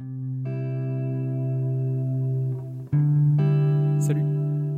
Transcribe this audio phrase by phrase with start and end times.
[0.00, 0.06] Salut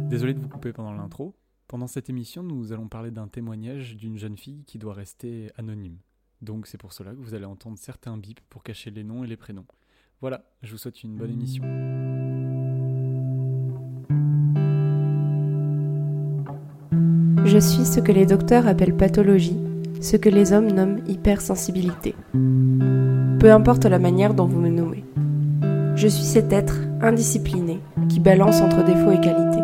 [0.09, 1.35] Désolé de vous couper pendant l'intro.
[1.69, 5.99] Pendant cette émission, nous allons parler d'un témoignage d'une jeune fille qui doit rester anonyme.
[6.41, 9.27] Donc c'est pour cela que vous allez entendre certains bips pour cacher les noms et
[9.27, 9.67] les prénoms.
[10.23, 11.65] Voilà, je vous souhaite une bonne émission.
[17.45, 19.59] Je suis ce que les docteurs appellent pathologie,
[20.01, 22.15] ce que les hommes nomment hypersensibilité.
[22.33, 24.80] Peu importe la manière dont vous me.
[25.97, 29.63] Je suis cet être indiscipliné qui balance entre défauts et qualités.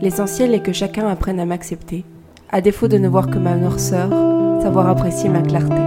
[0.00, 2.04] L'essentiel est que chacun apprenne à m'accepter,
[2.50, 4.10] à défaut de ne voir que ma noirceur,
[4.62, 5.80] savoir apprécier ma clarté.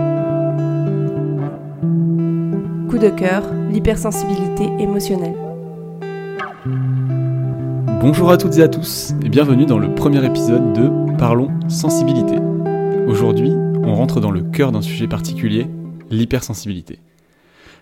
[2.90, 5.36] Coup de cœur, l'hypersensibilité émotionnelle.
[8.02, 12.38] Bonjour à toutes et à tous et bienvenue dans le premier épisode de Parlons sensibilité.
[13.08, 13.52] Aujourd'hui,
[13.84, 15.68] on rentre dans le cœur d'un sujet particulier,
[16.10, 17.00] l'hypersensibilité.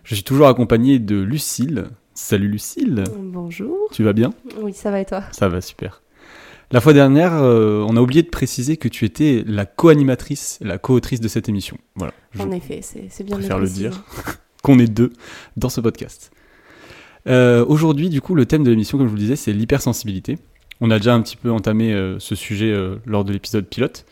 [0.07, 1.89] Je suis toujours accompagné de Lucille.
[2.13, 3.03] Salut Lucille.
[3.19, 3.89] Bonjour.
[3.91, 4.33] Tu vas bien?
[4.61, 5.21] Oui, ça va et toi?
[5.33, 6.01] Ça va super.
[6.71, 10.77] La fois dernière, euh, on a oublié de préciser que tu étais la co-animatrice, la
[10.77, 11.77] co-autrice de cette émission.
[11.95, 12.13] Voilà.
[12.31, 14.01] Je En effet, c'est bien de préfère le dire.
[14.63, 15.11] qu'on est deux
[15.57, 16.31] dans ce podcast.
[17.27, 20.37] Euh, Aujourd'hui, du coup, le thème de l'émission, comme je vous le disais, c'est l'hypersensibilité.
[20.79, 22.73] On a déjà un petit peu entamé euh, ce sujet
[23.05, 24.05] lors de l'épisode pilote.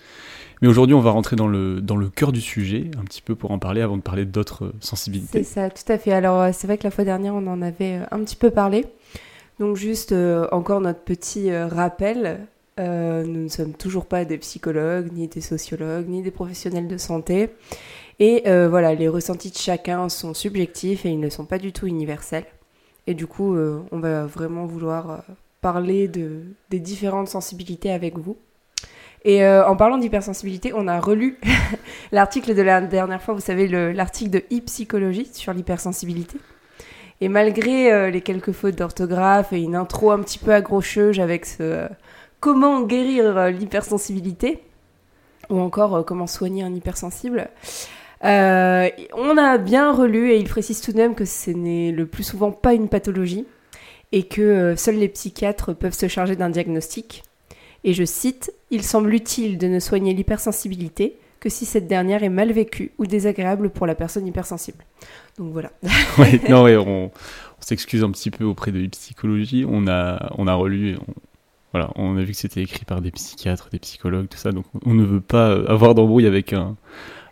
[0.62, 3.36] Mais aujourd'hui, on va rentrer dans le, dans le cœur du sujet, un petit peu
[3.36, 5.44] pour en parler avant de parler d'autres euh, C'est sensibilités.
[5.44, 6.12] ça, tout à fait.
[6.12, 8.52] Alors, euh, c'est vrai que la fois dernière, on en avait euh, un petit peu
[8.52, 8.86] parlé.
[9.60, 10.14] Donc, juste
[10.52, 12.40] encore notre petit rappel.
[12.78, 17.52] Nous ne sommes toujours pas des psychologues, ni des sociologues, ni des professionnels de santé.
[18.20, 21.88] Et voilà, les ressentis de chacun sont subjectifs et ils ne sont pas du tout
[21.88, 22.44] universels.
[23.08, 25.24] Et du coup, on va vraiment vouloir
[25.62, 28.36] parler de, des différentes sensibilités avec vous.
[29.28, 31.40] Et euh, en parlant d'hypersensibilité, on a relu
[32.12, 36.38] l'article de la dernière fois, vous savez, le- l'article de e-psychologie sur l'hypersensibilité.
[37.22, 41.48] Et malgré euh, les quelques fautes d'orthographe et une intro un petit peu accrocheuse avec
[41.48, 41.88] ce euh,
[42.40, 44.60] comment guérir l'hypersensibilité,
[45.50, 47.50] ou encore comment soigner un hypersensible,
[48.22, 52.24] on a bien relu et il précise tout de même que ce n'est le plus
[52.24, 53.46] souvent pas une pathologie
[54.12, 57.24] et que seuls les psychiatres peuvent se charger d'un diagnostic.
[57.86, 62.30] Et je cite, Il semble utile de ne soigner l'hypersensibilité que si cette dernière est
[62.30, 64.84] mal vécue ou désagréable pour la personne hypersensible.
[65.38, 65.72] Donc voilà.
[66.18, 67.12] Ouais, non, on,
[67.60, 69.66] s'excuse un petit peu auprès de psychologie.
[69.70, 70.98] On a, on a relu,
[71.72, 74.52] voilà, on a vu que c'était écrit par des psychiatres, des psychologues, tout ça.
[74.52, 76.76] Donc, on ne veut pas avoir d'embrouille avec un,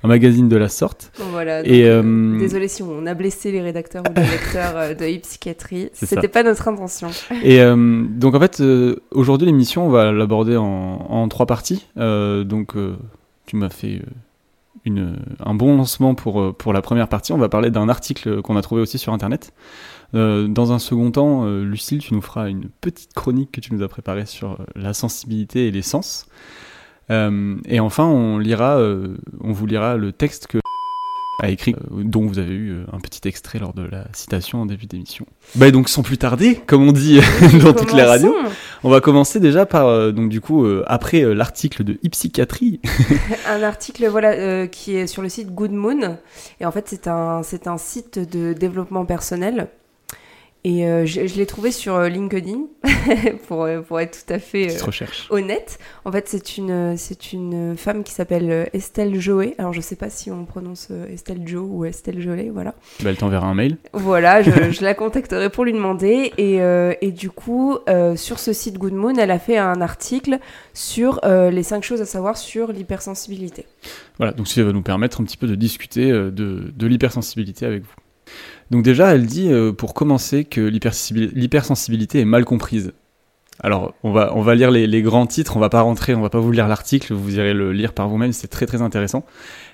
[0.03, 1.11] un magazine de la sorte.
[1.31, 1.61] Voilà.
[1.61, 4.93] Et, donc, euh, euh, Désolé si on a blessé les rédacteurs ou les lecteurs euh,
[4.93, 5.89] de e-psychiatrie.
[5.93, 7.09] C'était pas notre intention.
[7.43, 11.87] Et euh, donc en fait, euh, aujourd'hui l'émission, on va l'aborder en, en trois parties.
[11.95, 12.75] Donc
[13.45, 14.01] tu m'as fait
[14.85, 17.31] une, un bon lancement pour, pour la première partie.
[17.31, 19.53] On va parler d'un article qu'on a trouvé aussi sur Internet.
[20.15, 23.73] Euh, dans un second temps, euh, Lucille, tu nous feras une petite chronique que tu
[23.73, 26.27] nous as préparée sur la sensibilité et les sens.
[27.11, 30.59] Euh, et enfin, on lira, euh, on vous lira le texte que
[31.39, 34.61] a écrit, euh, dont vous avez eu euh, un petit extrait lors de la citation
[34.61, 35.25] en début d'émission.
[35.55, 37.19] Bah donc sans plus tarder, comme on dit
[37.61, 38.35] dans toutes les radios,
[38.83, 42.79] on va commencer déjà par euh, donc du coup après l'article de e-psychiatrie.
[43.47, 46.17] Un article voilà qui est sur le site Good Moon
[46.59, 49.67] et en fait c'est un c'est un site de développement personnel
[50.65, 52.67] et euh, je, je l'ai trouvé sur euh, LinkedIn
[53.47, 55.77] pour euh, pour être tout à fait euh, honnête.
[56.05, 59.55] En fait, c'est une, c'est une femme qui s'appelle Estelle Joé.
[59.57, 62.75] Alors, je sais pas si on prononce Estelle Jo ou Estelle Joé, voilà.
[63.01, 63.77] Bah, elle t'enverra un mail.
[63.91, 66.31] Voilà, je, je la contacterai pour lui demander.
[66.37, 67.77] Et, euh, et du coup,
[68.15, 70.39] sur ce site Good Moon, elle a fait un article
[70.73, 73.65] sur les cinq choses à savoir sur l'hypersensibilité.
[74.17, 77.83] Voilà, donc ça va nous permettre un petit peu de discuter de, de l'hypersensibilité avec
[77.83, 77.93] vous.
[78.73, 82.91] Donc déjà, elle dit euh, pour commencer que l'hypersensibil- l'hypersensibilité est mal comprise.
[83.59, 86.31] Alors, on va, on va lire les, grands titres, on va pas rentrer, on va
[86.31, 89.25] pas vous lire l'article, vous irez le lire par vous-même, c'est très très intéressant.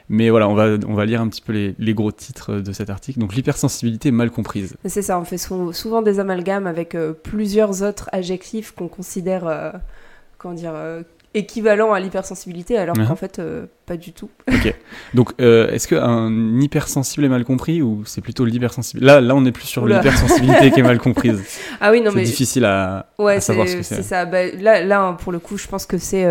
[0.09, 2.73] Mais voilà, on va, on va lire un petit peu les, les gros titres de
[2.73, 3.19] cet article.
[3.19, 4.75] Donc l'hypersensibilité est mal comprise.
[4.83, 9.47] C'est ça, on fait sou- souvent des amalgames avec euh, plusieurs autres adjectifs qu'on considère,
[9.47, 9.71] euh,
[10.38, 10.74] comment dire,
[11.35, 13.07] équivalents à l'hypersensibilité, alors Mhm.
[13.07, 14.29] qu'en fait, euh, pas du tout.
[15.13, 19.05] Donc, euh, est-ce qu'un hypersensible est mal compris ou c'est plutôt l'hypersensibilité?
[19.05, 21.41] Là, là, on est plus sur l'hypersensibilité qui est mal comprise.
[21.81, 24.03] Ah oui, non C'est mais difficile à, Ouais, à savoir c'est ce que c'est c'est.
[24.03, 24.25] ça.
[24.25, 26.25] Bah, là, là, pour le coup, je pense que c'est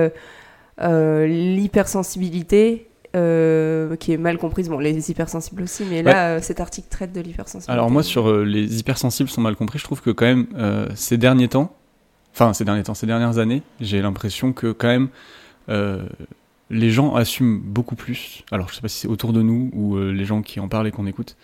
[0.80, 2.84] euh, l'hypersensibilité
[3.14, 4.68] qui est mal comprise.
[4.68, 7.72] Bon, les hypersensibles aussi, mais là, cet article traite de l'hypersensibilité.
[7.72, 10.46] Alors moi sur les hypersensibles sont mal compris, je trouve que quand même
[10.94, 11.74] ces derniers temps,
[12.38, 15.08] enfin ces derniers temps, ces dernières années, j'ai l'impression que quand même
[15.68, 16.04] euh,
[16.70, 18.44] les gens assument beaucoup plus.
[18.52, 20.68] Alors je sais pas si c'est autour de nous ou euh, les gens qui en
[20.68, 21.36] parlent et qu'on écoute,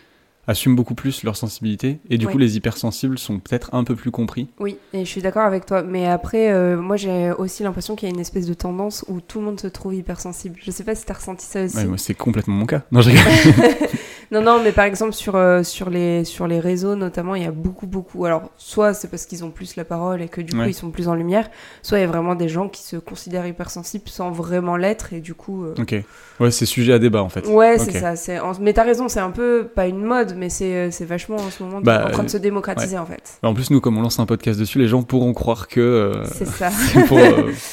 [0.46, 2.32] assument beaucoup plus leur sensibilité et du Ouais.
[2.32, 4.49] coup les hypersensibles sont peut-être un peu plus compris.
[4.61, 5.82] Oui, et je suis d'accord avec toi.
[5.82, 9.20] Mais après, euh, moi, j'ai aussi l'impression qu'il y a une espèce de tendance où
[9.23, 10.56] tout le monde se trouve hypersensible.
[10.62, 11.79] Je sais pas si t'as ressenti ça aussi.
[11.87, 12.82] Ouais, c'est complètement mon cas.
[12.93, 13.23] Non, je rigole.
[14.31, 17.47] Non, non, mais par exemple, sur, euh, sur, les, sur les réseaux, notamment, il y
[17.47, 18.25] a beaucoup, beaucoup.
[18.25, 20.71] Alors, soit c'est parce qu'ils ont plus la parole et que du coup, Ouais.
[20.71, 21.49] ils sont plus en lumière,
[21.82, 25.21] soit il y a vraiment des gens qui se considèrent hypersensibles sans vraiment l'être, et
[25.21, 25.65] du coup.
[25.65, 25.94] euh, ok.
[26.41, 27.47] Ouais, c'est sujet à débat en fait.
[27.47, 28.17] Ouais, c'est ça.
[28.17, 28.41] C'est...
[28.41, 31.50] en- Mais t'as raison, c'est un peu, pas une mode, mais c'est, euh, vachement en
[31.50, 33.38] ce moment Bah, en train de se démocratiser, en fait.
[33.43, 35.81] En plus, nous, comme on lance un podcast dessus, les gens pourront croire que.
[35.81, 36.71] euh, C'est ça.
[36.71, 37.19] c'est pour,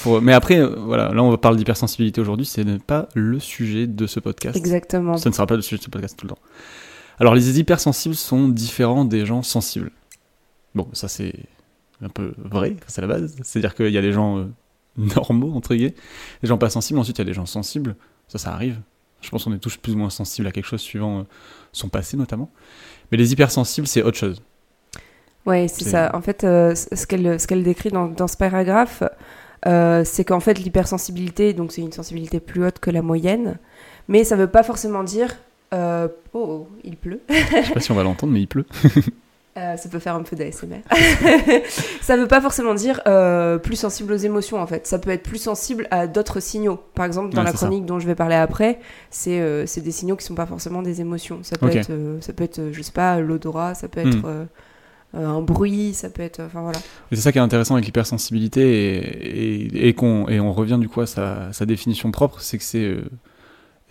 [0.04, 4.20] pour- Mais après, voilà, là on parle d'hypersensibilité aujourd'hui, c'est pas le sujet de ce
[4.20, 4.56] podcast.
[4.58, 5.18] Exactement.
[5.18, 6.41] Ça ne sera pas le sujet de ce podcast tout le temps.
[7.20, 9.92] Alors, les hypersensibles sont différents des gens sensibles.
[10.74, 11.34] Bon, ça c'est
[12.02, 13.36] un peu vrai, c'est la base.
[13.44, 14.46] C'est-à-dire qu'il y a des gens euh,
[14.98, 15.96] normaux, entre guillemets,
[16.42, 17.96] des gens pas sensibles, ensuite il y a des gens sensibles,
[18.28, 18.80] ça, ça arrive.
[19.22, 21.24] Je pense qu'on est tous plus ou moins sensibles à quelque chose suivant euh,
[21.72, 22.50] son passé notamment.
[23.12, 24.42] Mais les hypersensibles, c'est autre chose.
[25.46, 26.16] Ouais, c'est ça.
[26.16, 29.04] En fait, euh, ce qu'elle décrit dans, dans ce paragraphe,
[29.66, 33.58] euh, c'est qu'en fait, l'hypersensibilité, donc c'est une sensibilité plus haute que la moyenne,
[34.08, 35.36] mais ça veut pas forcément dire.
[35.74, 37.22] Euh, oh, il pleut.
[37.30, 37.36] Je
[37.68, 38.66] sais pas si on va l'entendre, mais il pleut.
[39.58, 40.78] Euh, ça peut faire un peu d'ASMR.
[42.02, 44.88] ça veut pas forcément dire euh, plus sensible aux émotions en fait.
[44.88, 46.80] Ça peut être plus sensible à d'autres signaux.
[46.96, 47.58] Par exemple, dans Ouais, la ça.
[47.58, 48.80] chronique dont je vais parler après,
[49.10, 51.40] c'est des signaux qui sont pas forcément des émotions.
[51.44, 51.92] Ça peut être,
[52.22, 54.08] ça peut être, je sais pas, l'odorat, ça peut Hmm.
[54.08, 54.46] être euh,
[55.14, 56.80] un bruit, ça peut être, enfin voilà.
[57.12, 60.88] C'est ça qui est intéressant avec l'hypersensibilité et, et, et qu'on, et on revient du
[60.88, 63.04] coup à sa, sa définition propre, c'est que c'est, euh,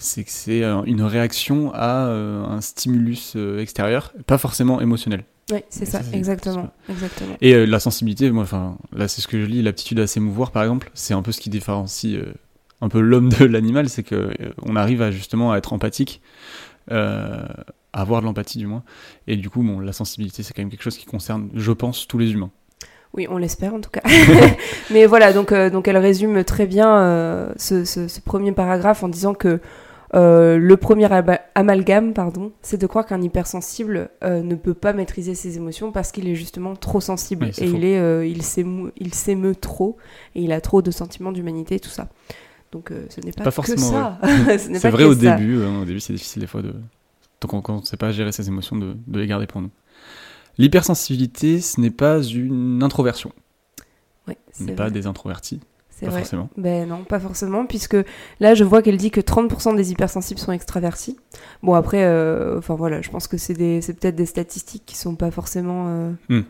[0.00, 5.24] c'est que c'est une réaction à euh, un stimulus euh, extérieur, pas forcément émotionnel.
[5.52, 7.36] Oui, c'est ça, exactement, exactement.
[7.40, 10.50] Et euh, la sensibilité, moi, enfin, là c'est ce que je lis, l'aptitude à s'émouvoir
[10.52, 12.32] par exemple, c'est un peu ce qui différencie euh,
[12.80, 14.32] un peu l'homme de l'animal, c'est que euh,
[14.62, 16.20] on arrive à justement à être empathique,
[16.90, 17.46] à
[17.92, 18.82] avoir de l'empathie du moins,
[19.26, 22.06] et du coup, bon, la sensibilité c'est quand même quelque chose qui concerne, je pense,
[22.06, 22.50] tous les humains.
[23.12, 24.02] Oui, on l'espère en tout cas.
[24.92, 29.34] Mais voilà, donc, donc elle résume très bien ce, ce- ce premier paragraphe en disant
[29.34, 29.58] que
[30.14, 31.08] euh, le premier
[31.54, 36.10] amalgame, pardon, c'est de croire qu'un hypersensible euh, ne peut pas maîtriser ses émotions parce
[36.12, 37.76] qu'il est justement trop sensible Oui, et faux.
[37.76, 39.96] il est, euh, il s'émeut, trop
[40.34, 42.08] et il a trop de sentiments d'humanité et tout ça.
[42.72, 44.18] Donc euh, ce n'est pas, Pas que forcément ça.
[44.58, 45.62] C'est vrai au début.
[45.64, 46.72] hein, au début, c'est difficile des fois de.
[47.40, 49.60] Donc, on- quand on ne sait pas gérer ses émotions, de, de les garder pour
[49.62, 49.70] nous.
[50.58, 53.32] L'hypersensibilité, ce n'est pas une introversion.
[54.28, 55.60] Ce c'est n'est pas des introvertis,
[56.00, 56.20] C'est pas vrai.
[56.22, 56.48] forcément.
[56.56, 57.96] Ben non, pas forcément, puisque
[58.40, 61.16] là, je vois qu'elle dit que 30% des hypersensibles sont extravertis.
[61.62, 65.30] Bon, après, euh, enfin voilà, je pense que c'est peut-être des statistiques qui sont pas
[65.30, 65.86] forcément.
[66.30, 66.40] euh,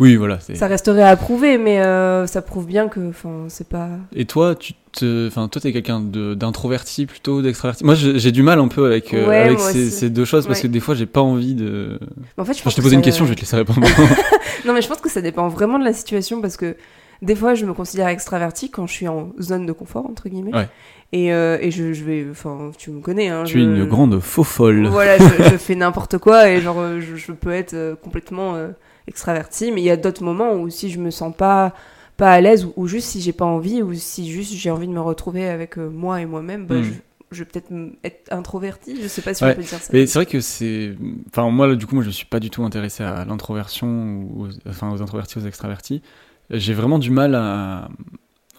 [0.00, 0.38] Oui, voilà.
[0.54, 3.88] Ça resterait à prouver, mais euh, ça prouve bien que, enfin, c'est pas.
[4.14, 7.84] Et toi, tu te, enfin, toi, t'es quelqu'un de- d'introverti plutôt d'extraverti?
[7.84, 10.68] Moi, j'ai du mal un peu avec euh, Ouais, avec ces, deux choses parce Ouais.
[10.68, 11.98] que des fois, j'ai pas envie de.
[12.36, 13.34] Mais en fait, je Enfin, pense je t'ai que posé une ça- question, je vais
[13.36, 13.80] te laisser répondre.
[14.64, 16.76] Non, mais je pense que ça dépend vraiment de la situation parce que
[17.22, 20.54] des fois, je me considère extraverti quand je suis en zone de confort entre guillemets.
[20.54, 20.68] Ouais.
[21.12, 23.28] Et, euh, et je, je vais, enfin, tu me connais.
[23.28, 24.86] Hein, tu es je- une grande faux folle.
[24.88, 28.54] Voilà, je, je fais n'importe quoi et genre euh, je, je peux être euh, complètement
[28.56, 28.68] euh,
[29.06, 31.74] extraverti, mais il y a d'autres moments où si je me sens pas
[32.16, 34.86] pas à l'aise ou, ou juste si j'ai pas envie ou si juste j'ai envie
[34.88, 36.82] de me retrouver avec euh, moi et moi-même, bah, Mm.
[36.82, 36.90] je,
[37.30, 37.70] je vais peut-être
[38.04, 38.98] être introverti.
[39.02, 39.90] Je sais pas si Ouais, on peut dire ça.
[39.92, 40.94] Mais c'est vrai que c'est.
[41.28, 44.46] Enfin, moi, là, du coup, moi, je suis pas du tout intéressé à l'introversion, ou
[44.46, 44.48] aux...
[44.68, 46.02] enfin, aux introvertis, aux extravertis.
[46.50, 47.88] J'ai vraiment du mal à,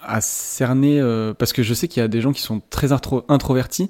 [0.04, 1.00] à cerner.
[1.00, 3.90] euh, Parce que je sais qu'il y a des gens qui sont très intro- introvertis.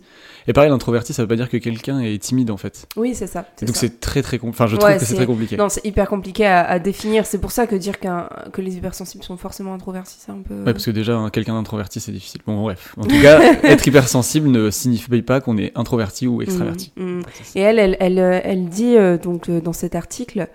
[0.50, 2.88] Et pareil, l'introverti, ça veut pas dire que quelqu'un est timide, en fait.
[2.96, 3.44] Oui, c'est ça.
[3.64, 4.40] Donc, c'est très, très.
[4.44, 5.58] Enfin, je trouve que c'est très compliqué.
[5.58, 7.26] Non, c'est hyper compliqué à, à définir.
[7.26, 10.54] C'est pour ça que dire que les hypersensibles sont forcément introvertis, c'est un peu.
[10.64, 12.40] Ouais, parce que déjà, hein, quelqu'un d'introverti, c'est difficile.
[12.48, 12.94] Bon, bref.
[12.98, 16.94] En tout cas, être hypersensible ne signifie pas qu'on est introverti ou extraverti.
[16.96, 17.22] Mm, mm.
[17.56, 20.48] Et elle, elle, elle, elle dit euh, donc euh, dans cet article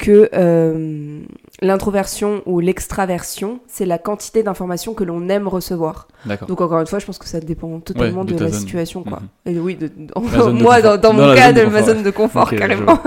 [0.00, 1.20] que euh,
[1.60, 6.08] l'introversion ou l'extraversion, c'est la quantité d'informations que l'on aime recevoir.
[6.48, 8.50] Donc encore une fois, je pense que ça dépend totalement Ouais, de de, ta la
[8.50, 8.60] zone.
[8.60, 9.20] situation, quoi.
[9.44, 9.52] Mhm.
[9.52, 12.98] Et oui, de, de moi, dans, mon cas, de ma zone de confort, carrément.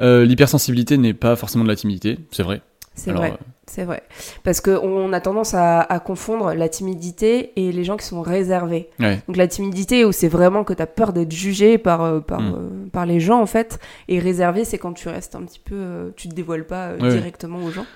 [0.00, 2.62] Euh, L'hypersensibilité n'est pas forcément de la timidité, c'est vrai.
[2.94, 3.32] C'est vrai.
[3.32, 4.02] euh, C'est vrai.
[4.44, 8.90] Parce qu'on a tendance à, à confondre la timidité et les gens qui sont réservés.
[9.00, 9.20] ouais.
[9.26, 12.40] Donc la timidité, où c'est vraiment que tu as peur d'être jugé par, euh, par,
[12.40, 12.54] Mm.
[12.54, 13.78] euh, par les gens, en fait.
[14.08, 15.74] Et réservé, c'est quand tu restes un petit peu...
[15.74, 17.10] euh, tu te dévoiles pas Ouais.
[17.14, 17.86] directement aux gens.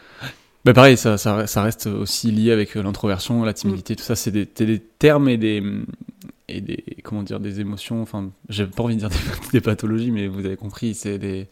[0.65, 3.97] Bah pareil, ça, ça, ça reste aussi lié avec l'introversion, la timidité, Mm.
[3.97, 4.47] tout ça, c'est des,
[4.81, 5.63] termes et des,
[6.49, 9.17] et des, comment dire, des émotions, enfin, j'ai pas envie de dire des,
[9.53, 11.47] des pathologies, mais vous avez compris, c'est des,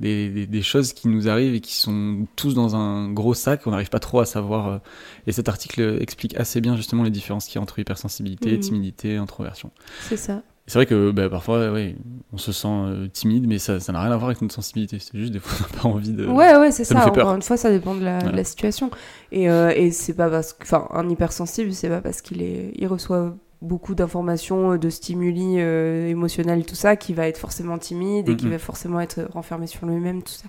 [0.00, 3.66] des, des, des choses qui nous arrivent et qui sont tous dans un gros sac,
[3.66, 4.68] on n'arrive pas trop à savoir.
[4.68, 4.78] euh,
[5.26, 8.60] et cet article explique assez bien justement les différences qu'il y a entre hypersensibilité, Mhm.
[8.60, 9.70] timidité, introversion.
[10.08, 10.42] C'est ça.
[10.66, 11.94] c'est vrai que bah, parfois, ouais,
[12.32, 14.98] on se sent euh, timide, mais ça ça n'a rien à voir avec notre sensibilité.
[14.98, 16.26] C'est juste des fois, on n'a pas envie de.
[16.26, 17.06] Ouais, ouais, c'est ça.
[17.06, 18.36] Encore une fois, ça dépend de la, de Voilà.
[18.38, 18.90] la situation.
[19.30, 20.62] Et, euh, et c'est pas parce que.
[20.64, 22.72] Enfin, un hypersensible, c'est pas parce qu'il est...
[22.76, 27.78] il reçoit beaucoup d'informations, euh, de stimuli euh, émotionnels, tout ça, qu'il va être forcément
[27.78, 28.52] timide et Mhm.
[28.52, 30.46] va forcément être renfermé sur lui-même, tout ça.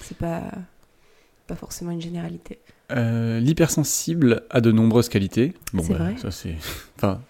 [0.00, 0.42] C'est pas.
[1.48, 2.58] Pas forcément une généralité.
[2.92, 5.54] Euh, L'hypersensible a de nombreuses qualités.
[5.72, 6.16] Bon, bah, vrai.
[6.18, 6.54] ça c'est.
[6.96, 7.20] Enfin,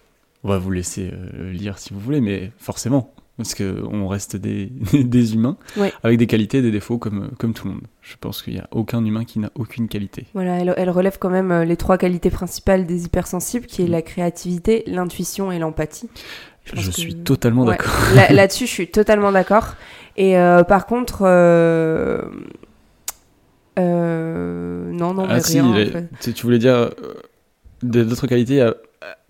[0.43, 4.35] on va vous laisser euh, lire si vous voulez, mais forcément, parce que on reste
[4.35, 5.91] des, des humains Ouais.
[6.03, 7.83] avec des qualités et des défauts comme, comme tout le monde.
[8.01, 10.27] Je pense qu'il n'y a aucun humain qui n'a aucune qualité.
[10.33, 13.87] Voilà, elle, elle relève quand même euh, les trois qualités principales des hypersensibles, qui est
[13.87, 16.09] la créativité, l'intuition et l'empathie.
[16.65, 17.71] Je, que- suis totalement Ouais.
[17.77, 17.93] d'accord.
[18.15, 19.75] Là- Là-dessus, je suis totalement d'accord.
[20.15, 22.21] Et euh, par contre, euh,
[23.79, 25.65] euh, non, non, mais Ah si, rien.
[25.71, 26.33] en les- fait.
[26.33, 26.91] tu, voulais dire
[27.81, 28.69] d'autres qualités,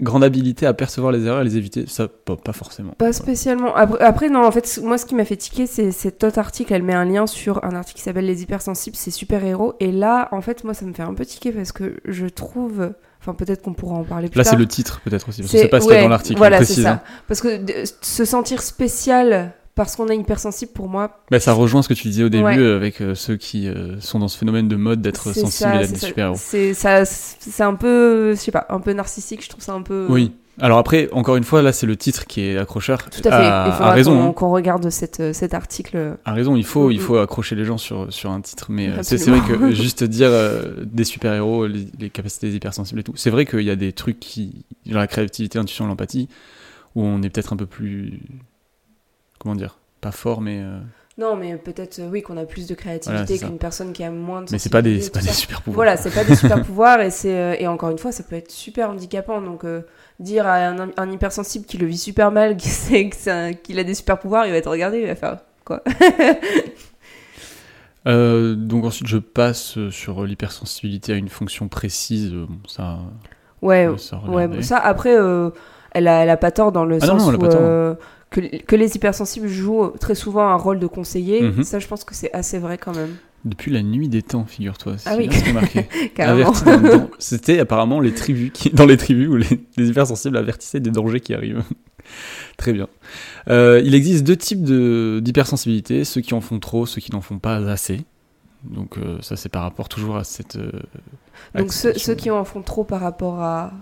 [0.02, 2.94] grande habilité à percevoir les erreurs et les éviter, ça pas, pas forcément.
[2.98, 3.76] Pas spécialement.
[3.76, 6.74] Après, après, non, en fait, moi, ce qui m'a fait tiquer, c'est cet autre article.
[6.74, 9.74] Elle met un lien sur un article qui s'appelle Les hypersensibles, c'est super-héros.
[9.80, 12.92] Et là, en fait, moi, ça me fait un peu tiquer parce que je trouve.
[13.22, 14.52] Enfin, peut-être qu'on pourra en parler plus Là tard.
[14.52, 16.38] c'est le titre peut-être aussi, parce que c'est pas ce qu'il y a dans l'article,
[16.38, 16.92] Voilà, ça.
[16.92, 17.02] hein.
[17.30, 21.82] Parce que de- se sentir spécial parce qu'on est hypersensible, pour moi, Bah, ça rejoint
[21.82, 22.74] ce que tu disais au début Ouais.
[22.76, 25.84] avec euh, ceux qui euh, sont dans ce phénomène de mode d'être c'est sensibles ça,
[25.84, 26.36] et d'être super-héros.
[26.38, 29.44] C'est ça, c'est un peu, je sais pas, un peu narcissique.
[29.44, 30.06] Je trouve ça un peu.
[30.10, 30.32] Oui.
[30.62, 33.10] Alors après, encore une fois, là c'est le titre qui est accrocheur.
[33.10, 33.34] Tout à fait.
[33.34, 34.16] À, Il faudra à raison.
[34.22, 34.34] qu'on hein.
[34.34, 36.18] qu'on regarde cette, cet article.
[36.26, 37.02] À raison, il faut, il Mhm.
[37.04, 40.28] faut accrocher les gens sur, sur un titre, mais euh, c'est vrai que juste dire
[40.30, 43.76] euh, des super-héros, les, les capacités des hypersensibles et tout, c'est vrai qu'il y a
[43.76, 46.30] des trucs qui, genre la créativité, l'intuition, l'empathie,
[46.94, 48.20] où on est peut-être un peu plus,
[49.44, 50.80] comment dire, pas fort, mais, euh,
[51.18, 54.42] Non, mais peut-être, euh, oui, qu'on a plus de créativité qu'une personne qui a moins
[54.42, 55.34] de mais c'est pas des, pas des ça.
[55.34, 55.76] super-pouvoirs.
[55.76, 58.36] Voilà, c'est pas des super pouvoirs et c'est euh, et encore une fois, ça peut
[58.36, 59.42] être super handicapant.
[59.42, 59.82] Donc euh,
[60.20, 63.54] dire à un, un hypersensible qui le vit super mal, qui sait que c'est un-
[63.54, 65.84] qu'il a des super pouvoirs, il va te regarder, il va faire quoi
[68.06, 72.34] Euh, donc ensuite, je passe sur l'hypersensibilité à une fonction précise.
[72.34, 73.00] Bon, ça,
[73.62, 74.62] Ouais, ça ouais.
[74.62, 75.52] Ça après, euh,
[75.92, 77.42] elle a, elle a pas tort dans le Ah non, sens non, elle a où
[77.42, 77.98] pas tort.
[78.34, 81.42] Que, que les hypersensibles jouent très souvent un rôle de conseiller.
[81.44, 81.64] Mhm.
[81.64, 83.16] Ça, je pense que c'est assez vrai quand même.
[83.46, 84.96] Depuis la nuit des temps, figure-toi.
[85.06, 85.30] Ah oui.
[87.20, 91.20] C'était apparemment les tribus qui, dans les tribus où les, les hypersensibles avertissaient des dangers
[91.20, 91.64] qui arrivent.
[92.58, 92.88] Très bien.
[93.50, 97.22] Euh, il existe deux types de- d'hypersensibilité, ceux qui en font trop, ceux qui n'en
[97.22, 98.02] font pas assez.
[98.64, 100.56] Donc euh, ça c'est par rapport toujours à cette...
[100.56, 100.72] euh,
[101.56, 103.74] Donc ceux, ceux qui en font trop par rapport à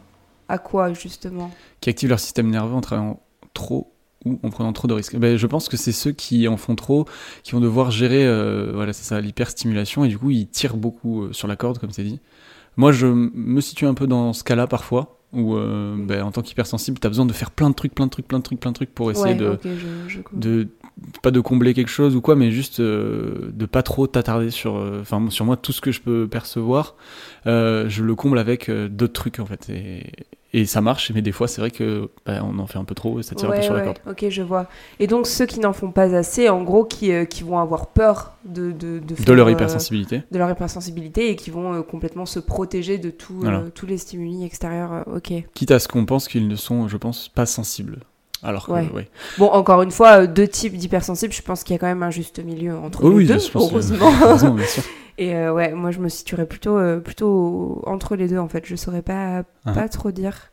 [0.49, 1.51] à quoi justement?
[1.81, 3.19] Qui activent leur système nerveux en travaillant
[3.53, 3.90] trop
[4.25, 5.15] ou en prenant trop de risques.
[5.15, 7.05] Ben, je pense que c'est ceux qui en font trop,
[7.43, 11.23] qui vont devoir gérer, euh, voilà, c'est ça, l'hyperstimulation, et du coup, ils tirent beaucoup
[11.23, 12.19] euh, sur la corde, comme c'est dit.
[12.77, 16.41] Moi, je me situe un peu dans ce cas-là parfois, où, euh, ben, en tant
[16.41, 18.71] qu'hypersensible, t'as besoin de faire plein de trucs, plein de trucs, plein de trucs, plein
[18.71, 20.19] de trucs pour essayer Ouais, de, ok, je, je...
[20.33, 20.67] de,
[21.21, 24.75] pas de combler quelque chose ou quoi, mais juste euh, de pas trop t'attarder sur,
[24.75, 26.95] euh, enfin, sur moi, tout ce que je peux percevoir,
[27.47, 29.69] euh, je le comble avec d'autres trucs, en fait.
[29.69, 30.11] Et,
[30.53, 32.93] et ça marche, mais des fois, c'est vrai que ben, on en fait un peu
[32.95, 33.99] trop et ça tire un peu Ouais, sur la corde.
[34.09, 34.67] Ok, je vois.
[34.99, 37.87] Et donc ceux qui n'en font pas assez, en gros, qui, euh, qui vont avoir
[37.87, 40.23] peur de de, de, leur euh, hypersensibilité.
[40.31, 43.63] de leur hypersensibilité et qui vont euh, complètement se protéger de tout, Voilà.
[43.73, 45.05] tous les stimuli extérieurs.
[45.15, 45.33] ok.
[45.53, 47.99] Quitte à ce qu'on pense qu'ils ne sont, je pense, pas sensibles.
[48.43, 48.89] Alors que, Ouais.
[48.93, 49.07] ouais.
[49.37, 51.33] Bon, encore une fois, euh, deux types d'hypersensibles.
[51.33, 53.49] Je pense qu'il y a quand même un juste milieu entre Oui, les oui, deux,
[53.55, 54.51] heureusement.
[54.55, 54.83] Bien sûr.
[55.17, 58.65] Et euh, ouais, moi je me situerais plutôt euh, plutôt entre les deux en fait.
[58.65, 59.73] Je saurais pas Ah.
[59.73, 60.51] pas trop dire.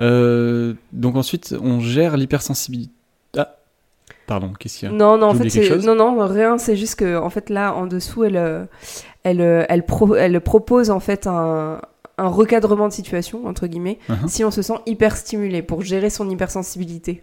[0.00, 2.92] Euh, donc ensuite, on gère l'hypersensibilité.
[3.36, 3.56] Ah,
[4.26, 6.58] pardon, qu'est-ce qu'il y a Non, non, en fait, c'est- non, non, rien.
[6.58, 8.64] C'est juste que, en fait, là, en dessous, elle, euh,
[9.24, 11.80] elle, euh, elle, pro- elle propose en fait un,
[12.18, 14.28] un recadrement de situation entre guillemets Mhm.
[14.28, 17.22] si on se sent hyper stimulé pour gérer son hypersensibilité.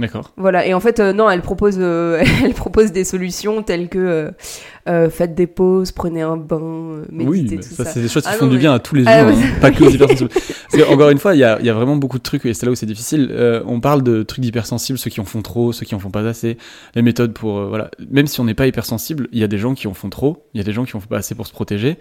[0.00, 0.32] D'accord.
[0.36, 0.66] Voilà.
[0.66, 4.32] Et en fait, euh, non, elle propose, euh, elle propose des solutions telles que
[4.88, 7.90] euh, faites des pauses, prenez un bain, méditez Oui, tout ça, ça.
[7.92, 9.32] c'est des choses qui Ah font non, du mais- bien à tous les Ah, ouais.
[9.32, 10.30] hein, pas que aux hypersensibles.
[10.30, 12.54] Parce que, encore une fois, il y a, y a vraiment beaucoup de trucs, et
[12.54, 13.32] c'est là où c'est difficile.
[13.66, 16.26] On parle de trucs d'hypersensibles, ceux qui en font trop, ceux qui en font pas
[16.26, 16.58] assez,
[16.96, 17.66] les méthodes pour.
[17.66, 17.88] voilà.
[18.10, 20.44] Même si on n'est pas hypersensible, il y a des gens qui en font trop,
[20.54, 21.98] il y a des gens qui en font pas assez pour se protéger.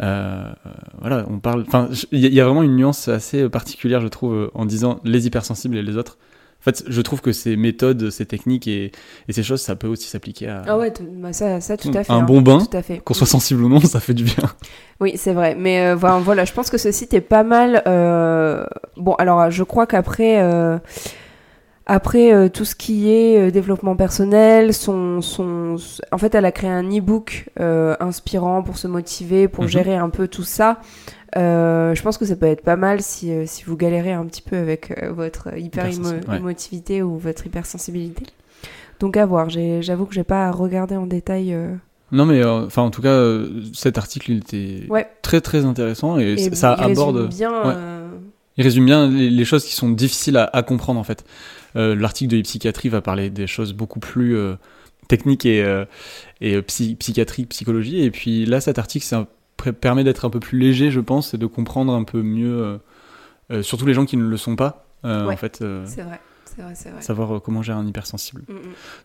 [0.00, 0.52] Euh,
[1.00, 1.64] voilà, on parle.
[1.66, 4.64] Enfin, il y, a- il y a vraiment une nuance assez particulière, je trouve, en
[4.64, 6.18] disant les hypersensibles et les autres.
[6.60, 8.90] En fait, je trouve que ces méthodes, ces techniques et,
[9.28, 11.90] et ces choses, ça peut aussi s'appliquer à Ah ouais, t- bah ça, ça tout
[11.94, 12.12] à fait.
[12.12, 12.22] un hein.
[12.22, 12.58] bon bain.
[13.04, 14.34] Qu'on soit sensible ou non, ça fait du bien.
[15.00, 15.54] Oui, c'est vrai.
[15.56, 17.82] Mais euh, voilà, voilà, je pense que ce site est pas mal.
[17.86, 20.78] euh, Bon, alors je crois qu'après, euh,
[21.90, 25.76] Après, euh, tout ce qui est euh, développement personnel, son, son,
[26.12, 29.70] en fait, elle a créé un e-book euh, inspirant pour se motiver, pour Mhm.
[29.70, 30.80] gérer un peu tout ça.
[31.36, 34.26] Euh, je pense que ça peut être pas mal si, euh, si vous galérez un
[34.26, 36.36] petit peu avec euh, votre hyper Hypersensible, ouais.
[36.36, 38.24] émotivité ou votre hypersensibilité.
[39.00, 39.48] Donc à voir.
[39.48, 41.54] J'avoue que j'ai pas regardé en détail.
[41.54, 41.74] euh,
[42.12, 45.06] Non, mais enfin, en tout cas, euh, cet article il était Ouais.
[45.22, 47.28] très très intéressant et, et ça il résume aborde.
[47.28, 47.50] bien.
[47.50, 47.74] ouais.
[47.76, 48.08] euh,
[48.58, 51.24] Il résume bien les, les choses qui sont difficiles à, à comprendre en fait.
[51.78, 54.56] Euh, L'article de psychiatrie va parler des choses beaucoup plus euh,
[55.08, 55.84] techniques et, euh,
[56.40, 58.02] et psy- psychiatriques, psychologie.
[58.02, 59.26] Et puis là, cet article ça
[59.80, 62.78] permet d'être un peu plus léger, je pense, et de comprendre un peu mieux,
[63.62, 65.10] surtout les gens qui ne le sont pas, Ouais.
[65.10, 67.00] en fait, c'est vrai, c'est vrai, c'est vrai.
[67.02, 68.42] savoir comment gérer un hypersensible.
[68.48, 68.58] Mm, mm.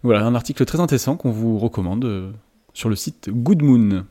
[0.03, 2.32] Voilà, un article très intéressant qu'on vous recommande euh,
[2.74, 4.06] sur le site Good Moon.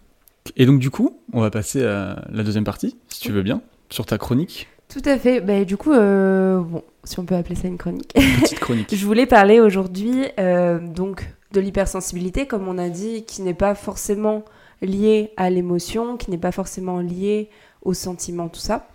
[0.56, 3.62] Et donc du coup, on va passer à la deuxième partie, si tu veux bien,
[3.90, 5.40] sur ta chronique, Tout à fait.
[5.40, 8.12] Bah, du coup, euh, bon, si on peut appeler ça une chronique.
[8.12, 8.94] petite chronique.
[8.94, 13.74] Je voulais parler aujourd'hui euh, donc de l'hypersensibilité, comme on a dit, qui n'est pas
[13.74, 14.44] forcément
[14.82, 17.48] liée à l'émotion, qui n'est pas forcément liée
[17.80, 18.86] aux sentiments, tout ça.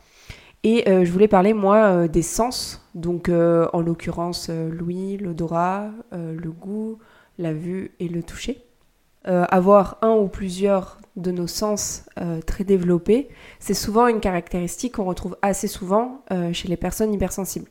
[0.63, 2.87] Et euh, je voulais parler, moi, des sens.
[2.93, 6.99] Donc, en l'occurrence, l'ouïe, l'odorat, le goût,
[7.39, 8.66] la vue et le toucher.
[9.27, 13.27] Euh, avoir un ou plusieurs de nos sens euh, très développés,
[13.59, 17.67] c'est souvent une caractéristique qu'on retrouve assez souvent euh, chez les personnes hypersensibles.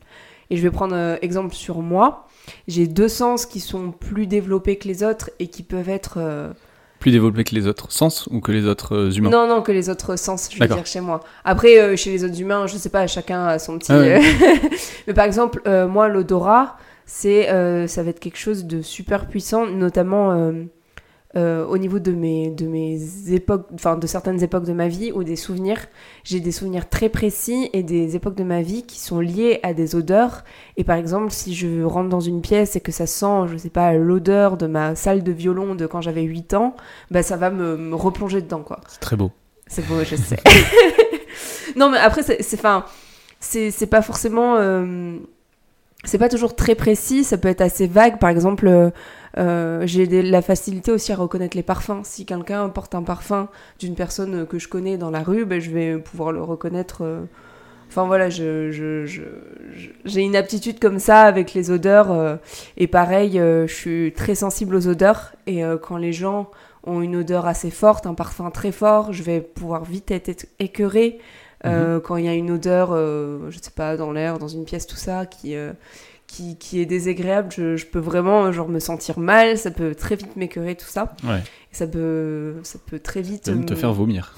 [0.50, 2.28] Et je vais prendre exemple sur moi.
[2.68, 6.52] J'ai deux sens qui sont plus développés que les autres et qui peuvent être...
[7.00, 9.30] Plus développé que les autres sens ou que les autres humains?
[9.30, 11.20] Non, non, que les autres sens, je veux dire chez moi.
[11.44, 13.90] Après, chez les autres humains, je sais pas, chacun a son petit...
[13.90, 14.20] Ah ouais.
[15.08, 17.46] Mais par exemple, moi, l'odorat, c'est,
[17.88, 20.52] ça va être quelque chose de super puissant, notamment
[21.34, 25.12] euh, au niveau de mes, de mes époques, enfin de certaines époques de ma vie
[25.12, 25.86] ou des souvenirs.
[26.24, 29.74] J'ai des souvenirs très précis et des époques de ma vie qui sont liées à
[29.74, 30.44] des odeurs.
[30.76, 33.70] Et par exemple, si je rentre dans une pièce et que ça sent, je sais
[33.70, 36.76] pas, l'odeur de ma salle de violon de quand j'avais 8 ans,
[37.10, 38.80] bah ça va me, me replonger dedans, quoi.
[38.88, 39.32] C'est très beau.
[39.66, 40.38] C'est beau, je sais.
[41.76, 42.40] non, mais après, c'est,
[43.40, 45.18] c'est, c'est pas forcément, euh,
[46.04, 47.24] c'est pas toujours très précis.
[47.24, 48.18] Ça peut être assez vague.
[48.18, 48.90] Par exemple, euh,
[49.38, 52.02] euh, j'ai la facilité aussi à reconnaître les parfums.
[52.04, 53.48] Si quelqu'un porte un parfum
[53.78, 57.02] d'une personne que je connais dans la rue, ben, je vais pouvoir le reconnaître.
[57.02, 57.24] euh,
[57.88, 58.70] Enfin voilà, j'ai
[60.16, 62.40] une aptitude comme ça avec les odeurs.
[62.76, 65.32] et pareil, je suis très sensible aux odeurs.
[65.46, 66.50] Et quand les gens
[66.82, 71.20] ont une odeur assez forte, un parfum très fort, je vais pouvoir vite être écœurée.
[71.64, 74.64] Euh, Quand il y a une odeur, euh, je sais pas, dans l'air, dans une
[74.64, 75.72] pièce, tout ça, qui, euh,
[76.26, 80.16] qui, qui est désagréable, je, je peux vraiment genre, me sentir mal, ça peut très
[80.16, 81.14] vite m'écœurer, tout ça.
[81.24, 81.38] Ouais.
[81.72, 83.48] Et ça peut, ça peut très vite...
[83.48, 84.34] Même te me- faire vomir.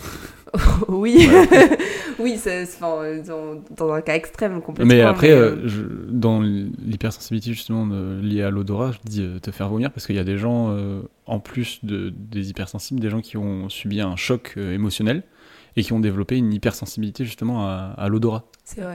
[0.89, 1.29] oui,
[2.19, 4.95] oui, euh, dans, dans un cas extrême complètement.
[4.95, 7.87] Mais après, mais, euh, euh, je- dans l'hypersensibilité justement
[8.23, 10.71] liée à l'odorat, je dis euh, te faire vomir parce qu'il y a des gens,
[10.71, 15.23] euh, en plus de, des hypersensibles, des gens qui ont subi un choc euh, émotionnel
[15.79, 18.45] et qui ont développé une hypersensibilité justement à, à l'odorat.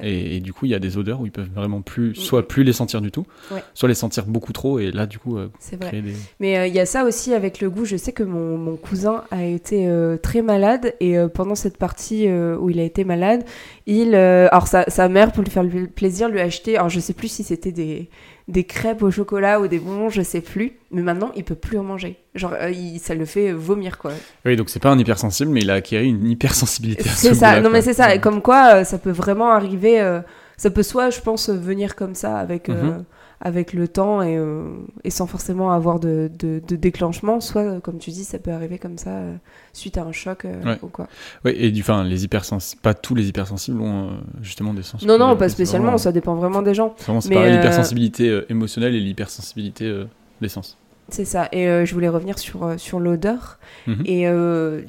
[0.03, 2.15] Et, et du coup, il y a des odeurs où ils peuvent vraiment plus, Mm.
[2.15, 3.63] soit plus les sentir du tout, Ouais.
[3.73, 6.01] soit les sentir beaucoup trop et là, du coup, euh, C'est vrai.
[6.01, 6.13] des.
[6.39, 7.85] Mais euh, il y a ça aussi avec le goût.
[7.85, 11.77] Je sais que mon, mon cousin a été euh, très malade et euh, pendant cette
[11.77, 13.43] partie où il a été malade,
[13.87, 15.65] il, alors sa, sa mère pour lui faire
[15.95, 18.09] plaisir lui a acheté, alors je sais plus si c'était des
[18.47, 20.73] des crêpes au chocolat ou des bonbons, je sais plus.
[20.91, 22.17] Mais maintenant il peut plus en manger.
[22.35, 24.11] Genre euh, il- ça le fait vomir quoi.
[24.45, 27.03] Oui, donc c'est pas un hypersensible, mais il a acquis une hypersensibilité.
[27.03, 27.59] ce C'est ça.
[27.61, 28.17] Non mais c'est ça.
[28.17, 30.01] Comme quoi euh, ça peut vraiment arriver.
[30.01, 30.19] euh,
[30.57, 32.69] ça peut soit je pense venir comme ça avec.
[32.69, 33.05] euh, Mhm.
[33.45, 34.63] Avec le temps et, euh,
[35.03, 38.77] et sans forcément avoir de, de, de déclenchement, soit, comme tu dis, ça peut arriver
[38.79, 39.35] comme ça, euh,
[39.73, 40.79] suite à un choc euh, Ouais.
[40.81, 41.07] ou quoi.
[41.43, 45.05] Ouais, et du, enfin, les hypersensibles, pas tous les hypersensibles ont justement des sens.
[45.05, 46.95] Non, non, pas spécialement, vraiment- ça dépend vraiment des gens.
[46.97, 50.03] c'est vraiment euh, l'hypersensibilité émotionnelle et l'hypersensibilité
[50.41, 50.77] des sens.
[51.09, 51.49] C'est ça.
[51.51, 53.59] Et euh, je voulais revenir sur, sur l'odeur.
[53.87, 54.03] Mhm.
[54.05, 54.83] Et euh,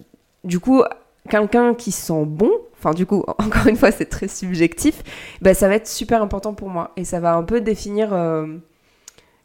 [0.45, 0.83] du coup,
[1.29, 2.51] quelqu'un qui sent bon,
[2.85, 5.03] enfin du coup, encore une fois, c'est très subjectif,
[5.41, 6.93] bah, ça va être super important pour moi.
[6.97, 8.47] Et ça va un peu définir euh,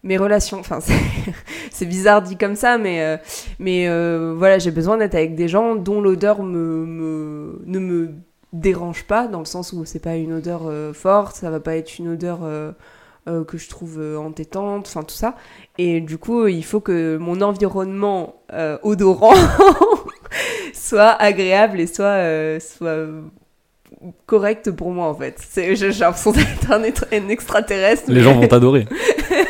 [0.03, 0.59] mes relations.
[0.59, 0.79] Enfin,
[1.71, 3.17] c'est- bizarre dit comme ça, mais, euh,
[3.59, 8.09] mais euh, voilà, j'ai besoin d'être avec des gens dont l'odeur me, ne me
[8.51, 11.99] dérange pas, dans le sens où c'est pas une odeur forte, ça va pas être
[11.99, 12.39] une odeur...
[13.47, 15.35] que je trouve entêtante, enfin tout ça.
[15.77, 18.41] Et du coup, il faut que mon environnement
[18.81, 19.35] odorant
[20.89, 23.07] soit agréable et soit, euh, soit
[24.25, 25.35] correct pour moi en fait.
[25.49, 28.03] C'est- J'ai l'impression d'être un, être- un extraterrestre.
[28.07, 28.87] Les mais- gens vont t'adorer.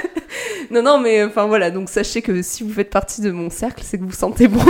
[0.71, 3.83] non, non, mais enfin voilà, donc sachez que si vous faites partie de mon cercle,
[3.85, 4.63] c'est que vous sentez bon.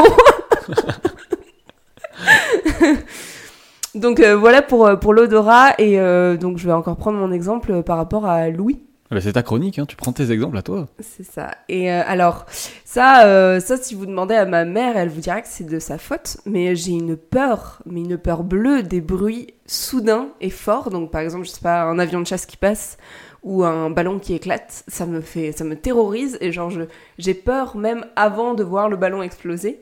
[3.95, 7.32] donc euh, voilà pour, euh, pour l'odorat, et euh, donc je vais encore prendre mon
[7.32, 8.79] exemple par rapport à Louis.
[9.11, 10.87] Ah bah, c'est ta chronique, hein, tu prends tes exemples à toi.
[10.99, 11.55] C'est ça.
[11.67, 12.45] Et euh, alors,
[12.85, 15.79] ça, euh, ça, si vous demandez à ma mère, elle vous dira que c'est de
[15.79, 16.37] sa faute.
[16.45, 20.91] Mais j'ai une peur, mais une peur bleue des bruits soudains et forts.
[20.91, 22.97] Donc, par exemple, je sais pas, un avion de chasse qui passe
[23.41, 26.37] ou un ballon qui éclate, ça me fait, ça me terrorise.
[26.39, 26.71] Et genre,
[27.17, 29.79] j'ai peur même avant de voir le ballon exploser.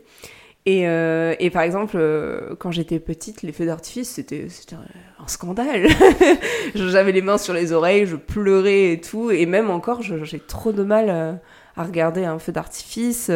[0.69, 5.87] Et, euh, et par exemple, euh, quand j'étais petite, les feux d'artifice, c'était un- scandale.
[6.75, 9.31] J'avais les mains sur les oreilles, je pleurais et tout.
[9.31, 11.33] Et même encore, j'ai trop de mal euh,
[11.77, 13.31] à regarder un feu d'artifice.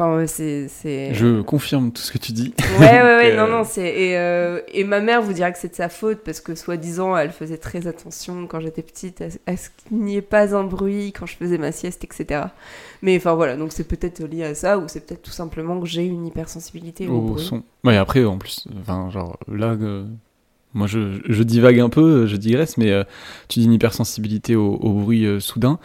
[0.00, 0.24] Euh.
[0.24, 1.14] Enfin, c'est.
[1.14, 2.54] Je confirme tout ce que tu dis.
[2.78, 3.86] Ouais, ouais, ouais, Euh, non, non, c'est.
[3.88, 7.16] Et, euh, et ma mère vous dirait que c'est de sa faute parce que, soi-disant,
[7.16, 10.64] elle faisait très attention quand j'étais petite à, à ce qu'il n'y ait pas un
[10.64, 12.44] bruit quand je faisais ma sieste, etc.
[13.02, 15.86] Mais enfin, voilà, donc c'est peut-être lié à ça ou c'est peut-être tout simplement que
[15.86, 17.42] j'ai une hypersensibilité au, bruit.
[17.42, 17.62] son.
[17.84, 20.04] Ouais, après, en plus, enfin, genre, là, euh,
[20.74, 23.04] moi, je, je divague un peu, je digresse, mais euh,
[23.48, 25.78] tu dis une hypersensibilité au, au bruit euh, soudain.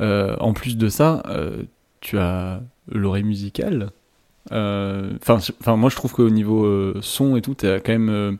[0.00, 1.62] Euh, en plus de ça, euh,
[2.04, 2.60] tu as
[2.92, 3.90] l'oreille musicale.
[4.52, 8.10] Euh, Enfin, moi, je trouve qu'au niveau euh, son et tout, tu as quand même
[8.10, 8.32] euh,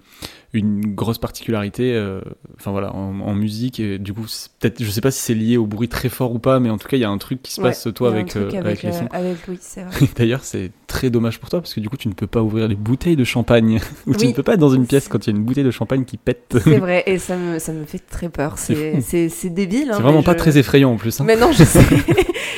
[0.55, 1.93] une grosse particularité.
[1.95, 2.21] euh,
[2.57, 3.81] Enfin, voilà, en, en musique.
[3.81, 4.25] Et du coup,
[4.61, 6.79] peut-être, je sais pas si c'est lié au bruit très fort ou pas, mais en
[6.79, 8.51] tout cas, il y a un truc qui se Ouais, passe, toi, un avec, euh,
[8.59, 9.09] avec les euh, sons.
[9.11, 10.07] avec Louis, c'est vrai.
[10.17, 12.69] D'ailleurs, c'est très dommage pour toi parce que du coup, tu ne peux pas ouvrir
[12.69, 13.81] les bouteilles de champagne.
[14.07, 15.65] Ou tu ne peux pas être dans une pièce quand il y a une bouteille
[15.65, 16.57] de champagne qui pète.
[16.63, 18.57] C'est vrai, et ça me, ça me fait très peur.
[18.59, 19.91] C'est C'est c'est- débile.
[19.91, 21.21] hein, c'est vraiment pas je- très effrayant en plus.
[21.21, 21.25] hein.
[21.27, 21.85] Mais non, je sais.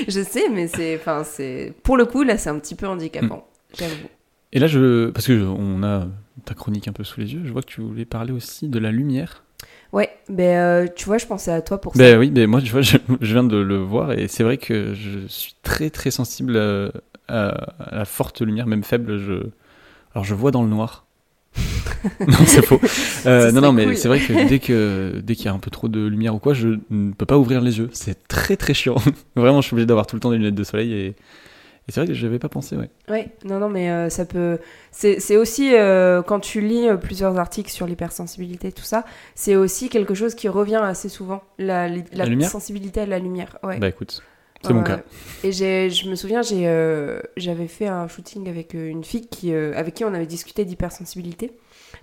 [0.09, 0.97] je sais, mais c'est.
[0.97, 1.73] Enfin, c'est.
[1.83, 3.37] Pour le coup, là, c'est un petit peu handicapant.
[3.73, 3.77] Mm.
[3.79, 3.95] J'avoue.
[4.53, 6.07] Et là, je parce que je- on a
[6.45, 7.43] ta chronique un peu sous les yeux.
[7.45, 9.45] Je vois que tu voulais parler aussi de la lumière.
[9.93, 11.99] Ouais, ben euh, tu vois, je pensais à toi pour ça.
[11.99, 14.59] Ben oui, ben moi, tu vois, je, je viens de le voir et c'est vrai
[14.59, 16.91] que je suis très très sensible euh,
[17.29, 19.19] à, à la forte lumière, même faible.
[19.19, 19.51] Je
[20.15, 21.07] alors je vois dans le noir.
[22.21, 22.81] non, c'est faux.
[23.27, 23.97] Euh, non, non, mais cool.
[23.97, 26.39] c'est vrai que dès que dès qu'il y a un peu trop de lumière ou
[26.39, 27.89] quoi, je ne peux pas ouvrir les yeux.
[27.93, 28.97] C'est très très chiant.
[29.37, 31.17] Vraiment, je suis obligé d'avoir tout le temps des lunettes de soleil et,
[31.89, 32.77] et c'est vrai que je n'avais pas pensé.
[32.77, 32.91] Ouais.
[33.09, 34.59] Ouais, non, non, mais euh, ça peut.
[34.91, 39.05] C'est aussi, euh, quand tu lis euh, plusieurs articles sur l'hypersensibilité, tout ça,
[39.37, 41.45] c'est aussi quelque chose qui revient assez souvent.
[41.59, 43.59] La, la, sensibilité à la lumière.
[43.63, 43.79] Ouais.
[43.79, 44.21] Bah écoute,
[44.63, 45.01] c'est mon cas.
[45.45, 50.13] Et je me souviens, j'avais fait un shooting avec une fille qui, avec qui on
[50.13, 51.53] avait discuté d'hypersensibilité.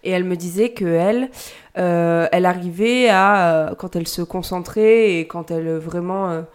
[0.06, 1.30] Et elle me disait que elle,
[1.76, 6.46] elle arrivait à, quand elle se concentrait et quand elle vraiment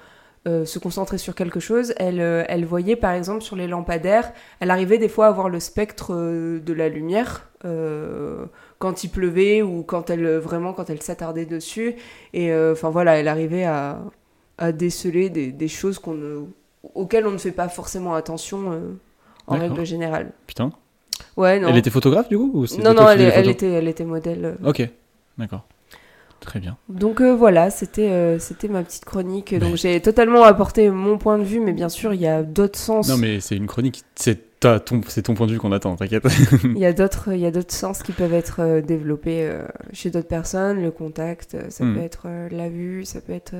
[0.49, 4.33] euh, se concentrait sur quelque chose, elle, euh, elle voyait par exemple sur les lampadaires,
[4.61, 7.49] elle arrivait des fois à voir le spectre euh, de la lumière.
[8.79, 11.97] quand il pleuvait ou quand elle vraiment quand elle s'attardait dessus
[12.33, 13.99] et enfin voilà elle arrivait à,
[14.59, 16.47] à déceler des, des choses qu'on
[16.95, 18.81] auxquelles on ne fait pas forcément attention
[19.49, 20.31] en règle générale.
[20.47, 20.71] Putain.
[21.37, 21.69] Ouais, non.
[21.69, 24.57] Elle était photographe du coup ou non, non, elle, était, elle était modèle.
[24.65, 24.89] Ok,
[25.37, 25.65] d'accord.
[26.41, 26.77] Très bien.
[26.89, 29.55] Donc euh, voilà, c'était euh, c'était ma petite chronique.
[29.59, 32.43] Donc Mais- j'ai totalement apporté mon point de vue, mais bien sûr, il y a
[32.43, 33.09] d'autres sens.
[33.09, 36.25] Non mais c'est une chronique, c'est ton, c'est ton point de vue qu'on attend, t'inquiète.
[36.65, 39.51] Il y a d'autres il y a d'autres sens qui peuvent être euh, développés
[39.93, 40.83] chez d'autres personnes.
[40.83, 41.95] Le contact, ça Hmm.
[41.95, 43.55] peut être la vue, ça peut être.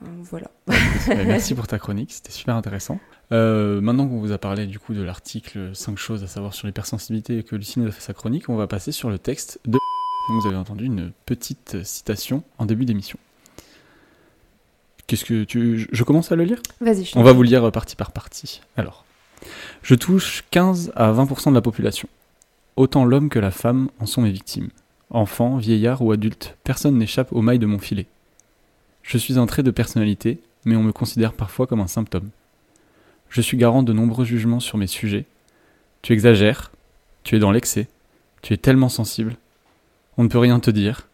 [0.00, 0.50] voilà.
[0.68, 0.76] Ouais,
[1.26, 2.98] merci pour ta chronique, c'était super intéressant.
[3.32, 6.66] Euh, maintenant qu'on vous a parlé du coup de l'article 5 choses à savoir sur
[6.66, 9.58] l'hypersensibilité et que Lucie nous a fait sa chronique, on va passer sur le texte
[9.66, 9.78] de...
[10.28, 13.18] Donc, Vous avez entendu une petite citation en début d'émission.
[15.06, 15.88] Qu'est-ce que tu...
[15.92, 16.60] Je commence à le lire?
[16.80, 18.60] Vas-y, je On va vous lire partie par partie.
[18.76, 19.04] Alors,
[19.82, 22.08] je touche 15 à 20% de la population.
[22.74, 24.70] Autant l'homme que la femme en sont mes victimes.
[25.10, 28.06] Enfants, vieillards ou adultes, personne n'échappe aux mailles de mon filet.
[29.02, 32.30] Je suis un trait de personnalité, mais on me considère parfois comme un symptôme.
[33.30, 35.26] Je suis garant de nombreux jugements sur mes sujets.
[36.02, 36.72] Tu exagères,
[37.22, 37.88] tu es dans l'excès,
[38.42, 39.36] tu es tellement sensible.
[40.18, 41.08] On ne peut rien te dire.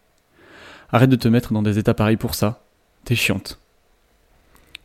[0.91, 2.63] Arrête de te mettre dans des états pareils pour ça.
[3.05, 3.59] T'es chiante.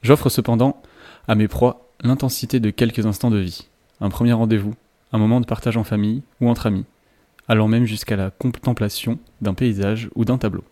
[0.03, 0.81] J'offre cependant
[1.27, 3.67] à mes proies l'intensité de quelques instants de vie,
[4.01, 4.75] un premier rendez-vous,
[5.13, 6.85] un moment de partage en famille ou entre amis,
[7.49, 10.65] allant même jusqu'à la contemplation d'un paysage ou d'un tableau.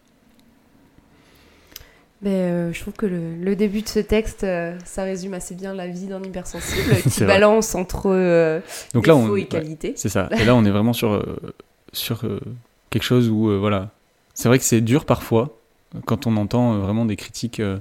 [2.22, 5.54] Mais, euh, je trouve que le, le début de ce texte, euh, ça résume assez
[5.54, 7.26] bien la vie d'un hypersensible qui vrai.
[7.26, 8.60] balance entre euh,
[8.94, 9.92] Donc là, défauts on, et ouais, qualités.
[9.96, 10.28] c'est ça.
[10.38, 11.36] Et là, on est vraiment sur, euh,
[11.92, 12.24] sur
[12.90, 13.90] quelque chose où, euh, voilà,
[14.34, 15.58] c'est vrai que c'est dur parfois
[16.04, 17.78] quand on entend euh, vraiment des critiques euh,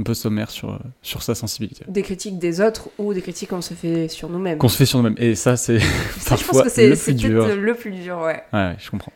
[0.00, 1.84] un peu sommaires sur, euh, sur sa sensibilité.
[1.88, 4.58] Des critiques des autres ou des critiques qu'on se fait sur nous-mêmes.
[4.58, 5.14] Qu'on se fait sur nous-mêmes.
[5.18, 7.46] Et ça, c'est je pense que c'est le plus dur.
[7.54, 8.42] le plus dur, ouais.
[8.52, 9.12] Ouais, je comprends.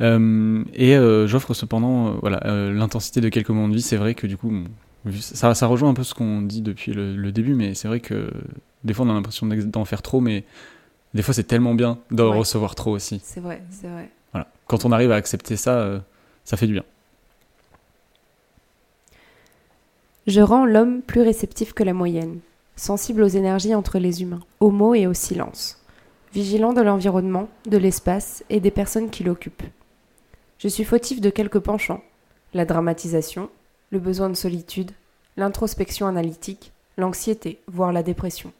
[0.00, 3.82] Euh, et euh, j'offre cependant euh, voilà euh, l'intensité de quelques moments de vie.
[3.82, 4.50] C'est vrai que du coup,
[5.20, 8.00] ça, ça rejoint un peu ce qu'on dit depuis le, le début, mais c'est vrai
[8.00, 8.30] que
[8.82, 10.44] des fois on a l'impression d'en faire trop, mais
[11.12, 12.38] des fois c'est tellement bien d'en Ouais.
[12.38, 13.20] recevoir trop aussi.
[13.22, 14.10] C'est vrai, c'est vrai.
[14.70, 15.98] Quand on arrive à accepter ça, euh,
[16.44, 16.84] ça fait du bien.
[20.28, 22.38] Je rends l'homme plus réceptif que la moyenne,
[22.76, 25.82] sensible aux énergies entre les humains, aux mots et au silence,
[26.32, 29.64] vigilant de l'environnement, de l'espace et des personnes qui l'occupent.
[30.58, 32.04] Je suis fautif de quelques penchants,
[32.54, 33.50] la dramatisation,
[33.90, 34.92] le besoin de solitude,
[35.36, 38.52] l'introspection analytique, l'anxiété, voire la dépression.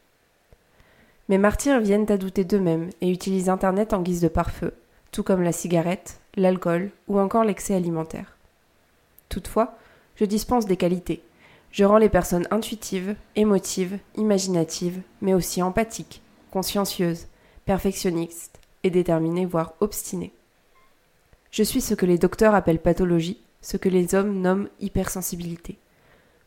[1.29, 4.73] Mes martyrs viennent à douter d'eux-mêmes et utilisent Internet en guise de pare-feu,
[5.11, 8.37] tout comme la cigarette, l'alcool ou encore l'excès alimentaire.
[9.29, 9.77] Toutefois,
[10.15, 11.23] je dispense des qualités.
[11.71, 16.21] Je rends les personnes intuitives, émotives, imaginatives, mais aussi empathiques,
[16.51, 17.27] consciencieuses,
[17.65, 20.33] perfectionnistes et déterminées, voire obstinées.
[21.51, 25.77] Je suis ce que les docteurs appellent pathologie, ce que les hommes nomment hypersensibilité.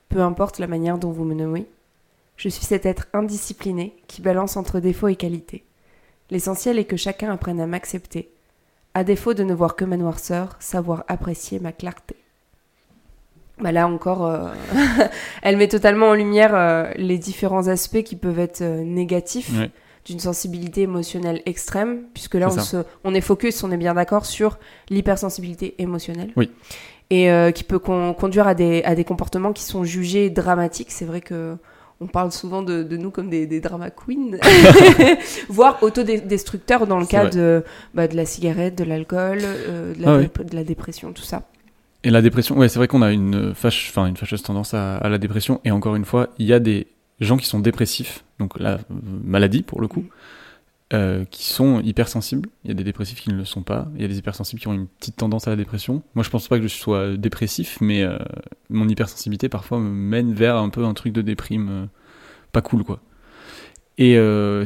[0.08, 1.66] Peu importe la manière dont vous me nommez,
[2.36, 5.64] je suis cet être indiscipliné qui balance entre défauts et qualités.
[6.30, 8.30] L'essentiel est que chacun apprenne à m'accepter,
[8.94, 12.16] à défaut de ne voir que ma noirceur, savoir apprécier ma clarté.
[13.60, 14.48] Bah là encore, euh,
[15.42, 19.52] elle met totalement en lumière euh, les différents aspects qui peuvent être euh, négatifs
[20.04, 24.26] d'une sensibilité émotionnelle extrême, puisque là on, se, on, est focus, on est bien d'accord
[24.26, 24.58] sur
[24.90, 26.30] l'hypersensibilité émotionnelle.
[26.36, 26.50] Oui.
[27.10, 30.90] Et qui peut conduire à des, à des comportements qui sont jugés dramatiques.
[30.90, 31.56] C'est vrai que
[32.00, 34.38] on parle souvent de, nous comme des, des drama queens,
[35.48, 40.54] voire autodestructeurs dans le cas de, bah, de la cigarette, de l'alcool, euh, ah de,
[40.54, 41.42] la dépression, tout ça.
[42.02, 45.18] Et la dépression, ouais, c'est vrai qu'on a une, fâche, une fâcheuse tendance à, la
[45.18, 45.60] dépression.
[45.64, 46.88] Et encore une fois, il y a des
[47.20, 50.08] gens qui sont dépressifs, donc la maladie pour le coup, mm.
[50.94, 52.48] Euh, qui sont hypersensibles.
[52.62, 53.88] Il y a des dépressifs qui ne le sont pas.
[53.96, 56.02] Il y a des hypersensibles qui ont une petite tendance à la dépression.
[56.14, 58.16] Moi, je pense pas que je sois dépressif, mais euh,
[58.70, 61.86] mon hypersensibilité parfois me mène vers un peu un truc de déprime euh,
[62.52, 63.00] pas cool, quoi.
[63.98, 64.12] Et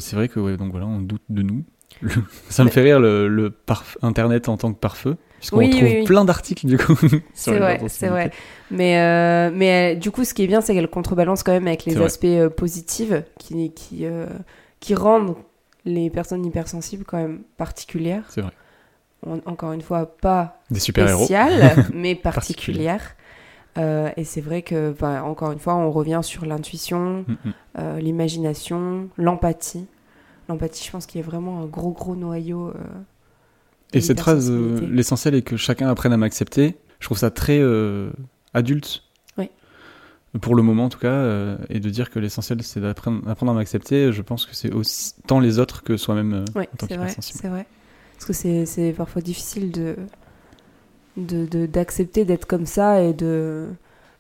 [0.01, 1.65] c'est vrai que, ouais, donc voilà, on doute de nous.
[2.51, 3.55] Ça me fait rire le, le
[4.03, 5.17] Internet en tant que pare-feu.
[5.39, 6.99] Puisqu'on trouve plein d'articles du coup.
[7.33, 8.33] c'est vrai, c'est vrai.
[8.71, 11.97] Mais, mais du coup, ce qui est bien, c'est qu'elle contrebalance quand même avec les
[11.99, 14.05] aspects positifs qui, qui,
[14.81, 15.37] qui rendent
[15.89, 18.25] les personnes hypersensibles quand même particulières.
[18.29, 18.53] C'est vrai.
[19.47, 21.27] encore une fois, pas des super-héros,
[21.95, 23.17] mais particulières.
[23.79, 27.53] Euh, et c'est vrai que, bah, encore une fois, on revient sur l'intuition, mm, mm.
[27.79, 29.87] euh, l'imagination, l'empathie.
[30.49, 32.69] L'empathie, je pense qu'il y a vraiment un gros, gros noyau.
[32.69, 32.75] Euh,
[33.93, 36.77] et cette phrase, l'essentiel est que chacun apprenne à m'accepter.
[37.01, 37.63] Je trouve ça très
[38.53, 39.05] adulte
[40.41, 43.55] pour le moment en tout cas, euh, et de dire que l'essentiel c'est d'apprendre à
[43.55, 47.15] m'accepter, je pense que c'est aussi tant les autres que soi-même euh, oui, c'est vrai,
[47.19, 47.67] c'est vrai.
[48.15, 49.97] Parce que c'est parfois difficile de
[51.17, 53.67] d'accepter de, d'être comme ça et de...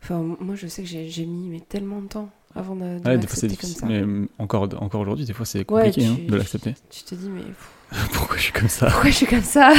[0.02, 3.18] Enfin, moi je sais que j'ai mis mais tellement de temps avant de, de ouais,
[3.18, 6.74] des fois c'est difficile, mais encore, encore aujourd'hui, des fois c'est compliqué hein, de l'accepter.
[6.90, 7.42] Tu te dis mais...
[8.12, 8.86] Pourquoi je suis comme ça?
[8.90, 9.72] Pourquoi je suis comme ça?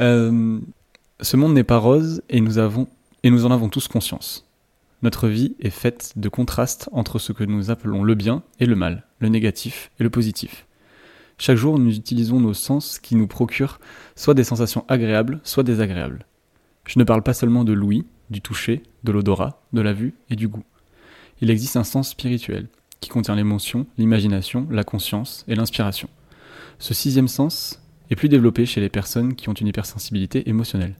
[0.00, 0.58] Euh,
[1.20, 2.86] Ce monde n'est pas rose et nous, avons,
[3.22, 4.46] et nous en avons tous conscience.
[5.02, 8.76] Notre vie est faite de contrastes entre ce que nous appelons le bien et le
[8.76, 10.66] mal, le négatif et le positif.
[11.38, 13.80] Chaque jour, nous utilisons nos sens qui nous procurent
[14.14, 16.26] soit des sensations agréables, soit désagréables.
[16.86, 20.36] Je ne parle pas seulement de l'ouïe, du toucher, de l'odorat, de la vue et
[20.36, 20.64] du goût.
[21.40, 22.68] Il existe un sens spirituel,
[23.00, 26.10] qui contient l'émotion, l'imagination, la conscience et l'inspiration.
[26.78, 30.96] Ce sixième sens est plus développé chez les personnes qui ont une hypersensibilité émotionnelle.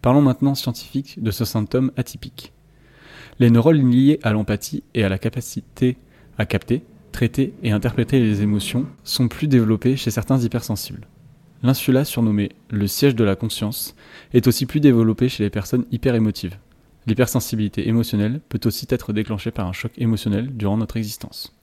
[0.00, 2.52] Parlons maintenant scientifique de ce symptôme atypique.
[3.38, 5.98] Les neurones liés à l'empathie et à la capacité
[6.38, 11.06] à capter, traiter et interpréter les émotions sont plus développés chez certains hypersensibles.
[11.62, 13.94] L'insula, surnommé le siège de la conscience,
[14.32, 16.56] est aussi plus développé chez les personnes hyperémotives.
[17.06, 21.54] L'hypersensibilité émotionnelle peut aussi être déclenchée par un choc émotionnel durant notre existence.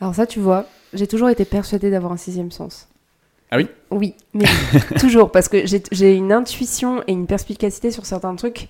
[0.00, 2.88] Alors ça, tu vois, j'ai toujours été persuadée d'avoir un sixième sens.
[3.50, 3.68] Ah oui?
[3.90, 4.46] Oui, mais
[4.98, 8.68] toujours, parce que j'ai une intuition et une perspicacité sur certains trucs,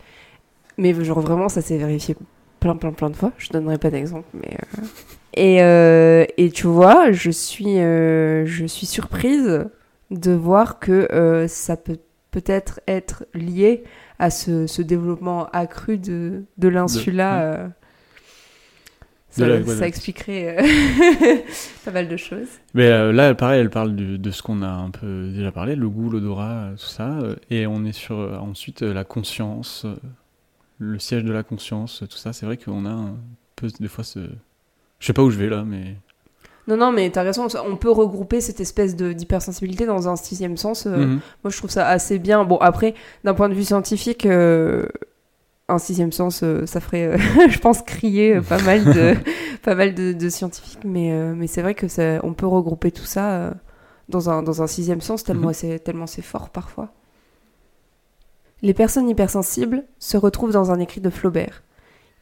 [0.77, 2.17] mais genre vraiment, ça s'est vérifié
[2.61, 3.33] plein, plein, plein de fois.
[3.39, 4.55] Je donnerai pas d'exemple, mais.
[4.55, 4.87] Euh.
[5.35, 9.67] Et, euh, et, tu vois, je suis, euh, je suis surprise
[10.11, 11.99] de voir que ça peut
[12.31, 13.85] peut-être être lié
[14.19, 17.71] à ce, ce développement accru de, de l'insula.
[19.31, 20.57] Ça, ça, expliquerait
[21.85, 22.49] pas mal de choses.
[22.75, 25.89] Mais là, pareil, elle parle de, de ce qu'on a un peu déjà parlé, le
[25.89, 27.19] goût, l'odorat, tout ça.
[27.51, 29.87] et on est sur ensuite la conscience,
[30.79, 33.17] le siège de la conscience, tout ça, c'est vrai qu'on a un
[33.57, 34.21] peu des fois ce...
[35.01, 35.97] Je sais pas où je vais là, mais...
[36.69, 40.87] Non, non, mais t'as raison, on peut regrouper cette espèce d'hypersensibilité dans un sixième sens.
[40.87, 41.21] Euh, mhm.
[41.43, 42.45] Moi, je trouve ça assez bien.
[42.45, 44.87] Bon, après, d'un point de vue scientifique, euh,
[45.69, 47.17] un sixième sens, euh, ça ferait,
[47.49, 49.15] je pense, crier pas mal de,
[49.63, 50.85] pas mal de, scientifiques.
[50.85, 53.55] Mais, mais c'est vrai que ça, on peut regrouper tout ça
[54.11, 55.79] dans, un, dans un sixième sens, tellement mhm.
[55.79, 56.93] tellement c'est fort parfois.
[58.61, 61.63] Les personnes hypersensibles se retrouvent dans un écrit de Flaubert.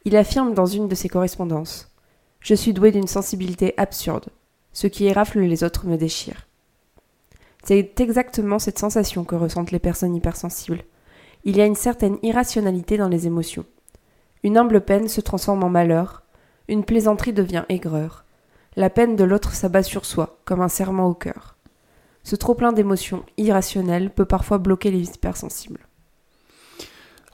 [0.05, 1.91] Il affirme dans une de ses correspondances
[2.41, 4.27] Je suis doué d'une sensibilité absurde.
[4.71, 6.47] Ce qui érafle les autres me déchire.
[7.63, 10.83] C'est exactement cette sensation que ressentent les personnes hypersensibles.
[11.43, 13.65] Il y a une certaine irrationalité dans les émotions.
[14.43, 16.21] Une humble peine se transforme en malheur,
[16.67, 18.25] une plaisanterie devient aigreur.
[18.75, 21.57] La peine de l'autre s'abat sur soi, comme un serment au cœur.
[22.21, 25.86] Ce trop-plein d'émotions irrationnelles peut parfois bloquer les hypersensibles.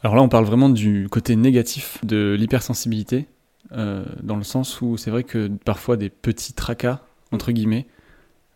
[0.04, 3.28] Alors là, on parle vraiment du côté négatif de l'hypersensibilité,
[3.72, 7.88] euh, dans le sens où c'est vrai que parfois des petits tracas, entre guillemets,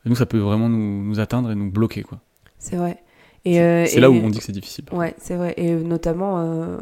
[0.06, 2.04] nous, ça peut vraiment nous, nous atteindre et nous bloquer.
[2.04, 2.20] quoi.
[2.60, 3.02] C'est vrai.
[3.46, 4.86] Et euh, c'est là où on dit que c'est difficile.
[4.92, 5.54] Ouais, c'est vrai.
[5.56, 6.78] Et notamment, euh,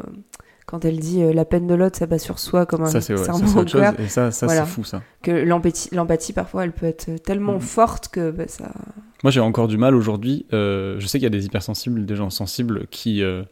[0.66, 3.00] quand elle dit euh, la peine de l'autre ça bat sur soi comme un ça,
[3.00, 6.72] c'est, serment autre chose, et ça, ça c'est fou ça que l'empathie, l'empathie parfois elle
[6.72, 7.60] peut être tellement mm.
[7.60, 8.72] forte que bah, ça
[9.22, 12.16] moi j'ai encore du mal aujourd'hui euh, je sais qu'il y a des hypersensibles des
[12.16, 13.44] gens sensibles qui euh,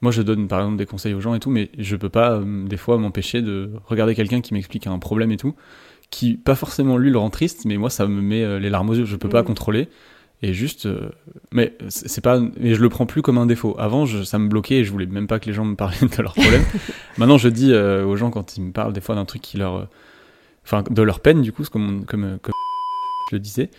[0.00, 2.40] moi je donne par exemple des conseils aux gens et tout mais je peux pas
[2.44, 5.54] des fois m'empêcher de regarder quelqu'un qui m'explique un problème et tout
[6.10, 8.94] qui pas forcément lui le rend triste mais moi ça me met les larmes aux
[8.94, 9.04] yeux.
[9.04, 9.88] Je peux pas contrôler.
[10.40, 11.10] Et juste euh,
[11.50, 13.74] mais c'est pas mais je le prends plus comme un défaut.
[13.78, 15.94] Avant je, ça me bloquait et je voulais même pas que les gens me parlent
[16.00, 16.64] de leurs problèmes.
[17.18, 19.56] Maintenant je dis euh, aux gens quand ils me parlent des fois d'un truc qui
[19.58, 19.84] leur euh,
[20.64, 22.54] enfin de leur peine du coup comme comme, comme
[23.30, 23.70] je le disais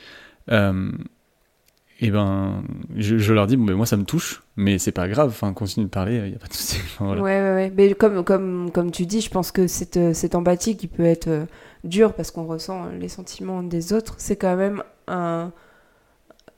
[2.01, 2.63] et ben
[2.95, 5.51] je, je, leur dis bon mais moi ça me touche mais c'est pas grave enfin
[5.53, 8.71] continue de parler il y a pas de souci ouais, ouais ouais mais comme comme
[8.71, 11.45] comme tu dis je pense que cette cette empathie qui peut être
[11.83, 15.51] dure parce qu'on ressent les sentiments des autres c'est quand même un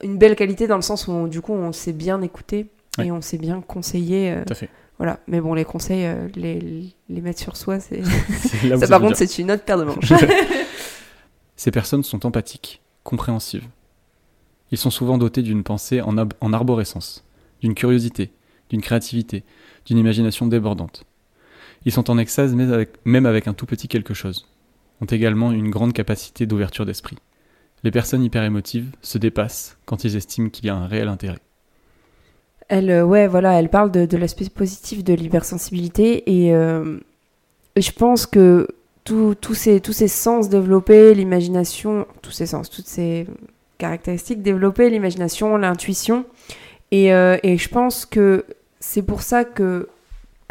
[0.04, 2.68] une belle qualité dans le sens où du coup on s'est bien écouté
[3.00, 4.32] et on s'est bien conseillé.
[4.32, 4.70] Euh, Tout à fait.
[4.98, 8.04] Voilà, mais bon, les conseils, euh, les, les mettre sur soi, c'est.
[8.78, 10.14] ça, par contre, c'est une autre paire de manches.
[11.56, 13.68] Ces personnes sont empathiques, compréhensives.
[14.72, 17.26] Ils sont souvent dotés d'une pensée en, en arborescence,
[17.62, 18.32] d'une curiosité,
[18.70, 19.44] d'une créativité,
[19.86, 21.06] d'une imagination débordante.
[21.86, 22.56] Ils sont en extase
[23.06, 24.48] même avec un tout petit quelque chose,
[25.02, 27.18] ont également une grande capacité d'ouverture d'esprit.
[27.84, 31.40] Les personnes hyper émotives se dépassent quand ils estiment qu'il y a un réel intérêt.
[32.68, 37.00] Elle, euh, ouais, voilà, elle parle de, l'aspect positif de l'hypersensibilité euh,
[37.76, 38.68] et, je pense que
[39.04, 43.28] tous ces, tous ces sens développés, l'imagination, tous ces sens, toutes ces
[43.82, 46.26] caractéristiques développées, l'imagination, l'intuition,
[46.92, 48.46] et, euh, et je pense que
[48.80, 49.90] c'est pour ça que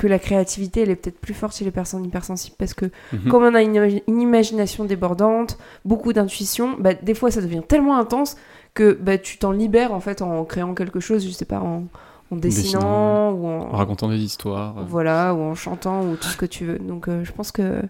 [0.00, 3.28] que la créativité, elle est peut-être plus forte chez les personnes hypersensibles parce que mhm.
[3.28, 8.38] comme on a une, imagination débordante, beaucoup d'intuition, bah, des fois ça devient tellement intense
[8.72, 11.84] que bah, tu t'en libères en fait en créant quelque chose, je sais pas, en,
[12.32, 13.68] dessinant, ou en...
[13.72, 14.74] racontant des histoires.
[14.88, 16.78] Voilà, ou en chantant ou tout ce que tu veux.
[16.78, 17.82] Donc euh, je pense que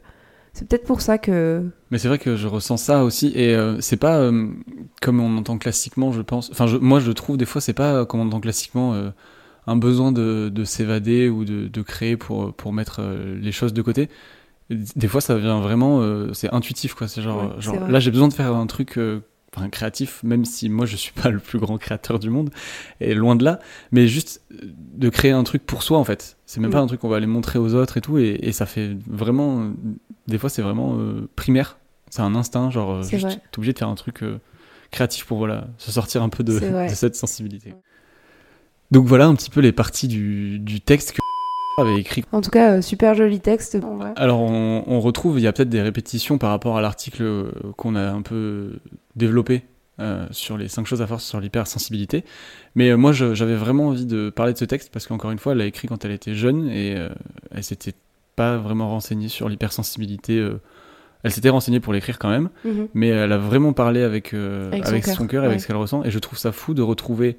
[0.52, 1.64] c'est peut-être pour ça que.
[1.90, 4.48] Mais c'est vrai que je ressens ça aussi et euh, c'est pas euh,
[5.00, 6.50] comme on entend classiquement, je pense.
[6.50, 9.12] Enfin, moi je trouve des fois c'est pas comme on entend classiquement
[9.66, 14.08] un besoin de, s'évader ou de, créer pour, pour mettre euh, les choses de côté.
[14.70, 17.08] Des fois, ça vient vraiment, euh, c'est intuitif, quoi.
[17.08, 17.56] C'est genre,
[17.88, 19.20] là, j'ai besoin de faire un truc euh,
[19.72, 22.50] créatif, même si moi, je suis pas le plus grand créateur du monde,
[23.00, 23.58] et loin de là,
[23.90, 26.36] mais juste de créer un truc pour soi, en fait.
[26.46, 28.66] C'est même pas un truc qu'on va aller montrer aux autres et tout, et, ça
[28.66, 29.72] fait vraiment,
[30.30, 30.98] des fois, c'est vraiment
[31.36, 31.78] primaire.
[32.08, 34.24] C'est un instinct, genre, tu es obligé de faire un truc
[34.90, 37.74] créatif pour, voilà, se sortir un peu de, de cette sensibilité.
[38.90, 41.18] Donc voilà un petit peu les parties du, du texte que
[41.80, 42.24] avait écrit.
[42.32, 43.78] En tout cas, euh, super joli texte.
[44.16, 47.52] Alors on, on, retrouve, il y a peut-être des répétitions par rapport à l'article euh,
[47.76, 48.78] qu'on a un peu
[49.16, 49.62] développé
[50.00, 52.24] euh, sur les 5 choses à faire sur l'hypersensibilité.
[52.74, 55.58] Mais moi j'avais vraiment envie de parler de ce texte parce qu'encore une fois, elle
[55.58, 56.96] l'a écrit quand elle était jeune et
[57.50, 57.94] elle s'était
[58.36, 60.46] pas vraiment renseignée sur l'hypersensibilité.
[61.22, 62.88] elle s'était renseignée pour l'écrire quand même, mhm.
[62.94, 66.04] mais elle a vraiment parlé avec, avec, son cœur, et avec ce qu'elle ressent.
[66.04, 67.38] Et je trouve ça fou de retrouver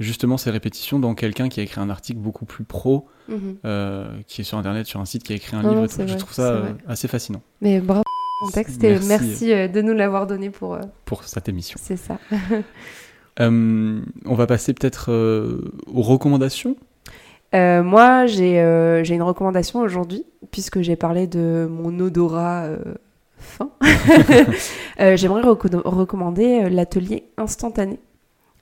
[0.00, 3.56] justement ces répétitions dans quelqu'un qui a écrit un article beaucoup plus pro, mhm.
[3.64, 5.86] euh, qui est sur internet, sur un site, qui a écrit un livre.
[5.88, 7.42] je trouve ça euh, assez fascinant.
[7.60, 8.02] Mais bravo
[8.40, 11.78] pour texte et merci, euh, de nous l'avoir donné pour, pour cette émission.
[11.80, 12.18] C'est ça.
[13.40, 15.10] on va passer peut-être
[15.86, 16.76] aux recommandations.
[17.54, 22.68] Moi, j'ai une recommandation aujourd'hui, puisque j'ai parlé de mon odorat
[23.38, 23.70] fin.
[25.16, 27.98] J'aimerais recommander l'atelier instantané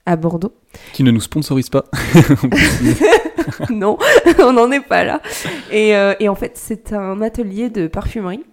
[0.07, 0.53] à Bordeaux.
[0.93, 1.85] Qui ne nous sponsorise pas.
[3.71, 3.99] non,
[4.41, 5.21] on n'en est pas là.
[5.71, 8.45] Et, euh, et en fait, c'est un atelier de parfumerie.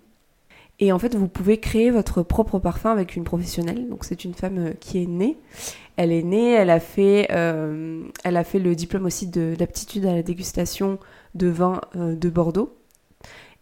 [0.80, 3.88] Et en fait, vous pouvez créer votre propre parfum avec une professionnelle.
[3.90, 5.38] Donc, c'est une femme euh, qui est née.
[5.98, 10.14] Elle est née, elle a fait, euh, elle a fait le diplôme aussi d'aptitude à
[10.14, 10.98] la dégustation
[11.36, 12.74] de vin de Bordeaux.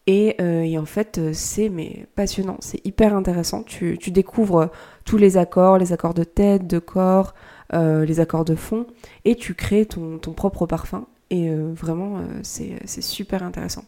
[0.06, 0.38] Et,
[0.78, 1.72] en fait, c'est
[2.16, 3.64] passionnant, c'est hyper intéressant.
[3.64, 4.70] Tu, tu, découvres
[5.04, 7.34] tous les accords, les accords de tête, de corps,
[7.74, 8.88] euh, les accords de fond,
[9.26, 11.06] et tu crées ton, ton propre parfum.
[11.30, 13.84] Et euh, vraiment, euh, c'est super intéressant.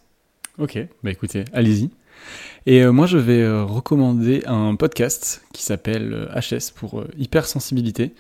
[0.57, 1.89] Ok, bah écoutez, allez-y.
[2.65, 8.13] Et euh, moi, je vais euh, recommander un podcast qui s'appelle HS pour hypersensibilité.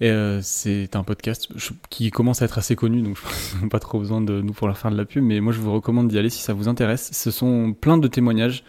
[0.00, 0.10] Et
[0.42, 1.48] c'est un podcast
[1.88, 4.66] qui commence à être assez connu, donc je pense pas trop besoin de nous pour
[4.66, 6.66] leur faire de la pub, mais moi je vous recommande d'y aller si ça vous
[6.66, 7.10] intéresse.
[7.12, 8.64] Ce sont plein de témoignages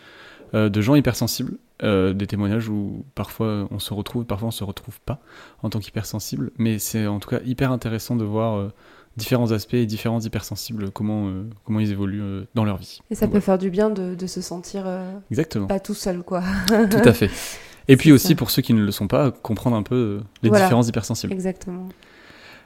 [0.54, 5.22] de gens hypersensibles, des témoignages où parfois on se retrouve, parfois on se retrouve pas
[5.64, 8.70] en tant qu'hypersensible, mais c'est en tout cas hyper intéressant de voir
[9.18, 13.00] différents aspects et différents hypersensibles, comment, euh, comment ils évoluent euh, dans leur vie.
[13.10, 15.68] Et ça peut faire du bien de, de se sentir euh, Exactement.
[15.68, 16.42] pas tout seul, quoi.
[16.68, 17.30] tout à fait.
[17.88, 20.84] Et puis aussi, pour ceux qui ne le sont pas, comprendre un peu les différents
[20.84, 21.34] hypersensibles.
[21.34, 21.90] Exactement.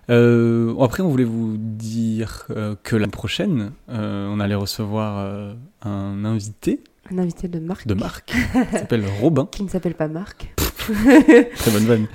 [0.08, 2.48] après, on voulait vous dire
[2.84, 6.84] que la prochaine, on allait recevoir un invité.
[7.12, 7.88] Un invité de marque.
[7.88, 8.32] De marque.
[8.54, 9.48] qui s'appelle Robin.
[9.52, 10.54] Qui ne s'appelle pas Marc.
[10.76, 12.06] Très bonne vanne.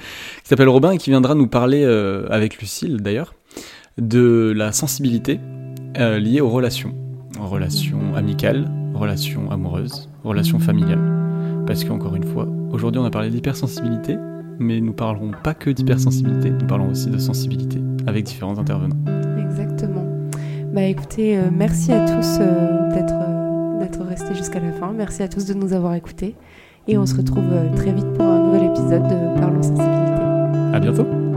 [0.44, 1.84] Qui s'appelle Robin et qui viendra nous parler,
[2.30, 3.34] avec Lucille d'ailleurs,
[3.98, 5.40] de la sensibilité
[5.98, 6.94] euh, liée aux relations.
[7.38, 11.64] Relations amicales, relations amoureuses, relations familiales.
[11.66, 14.16] Parce qu'encore une fois, aujourd'hui on a parlé d'hypersensibilité,
[14.58, 18.96] mais nous parlerons pas que d'hypersensibilité, nous parlons aussi de sensibilité avec différents intervenants.
[19.38, 20.06] Exactement.
[20.72, 23.14] Bah écoutez, euh, merci à tous euh, d'être
[23.80, 24.92] d'être restés jusqu'à la fin.
[24.92, 26.36] Merci à tous de nous avoir écoutés.
[26.88, 30.22] Et on se retrouve très vite pour un nouvel épisode de Parlons Sensibilité.
[30.72, 31.31] À bientôt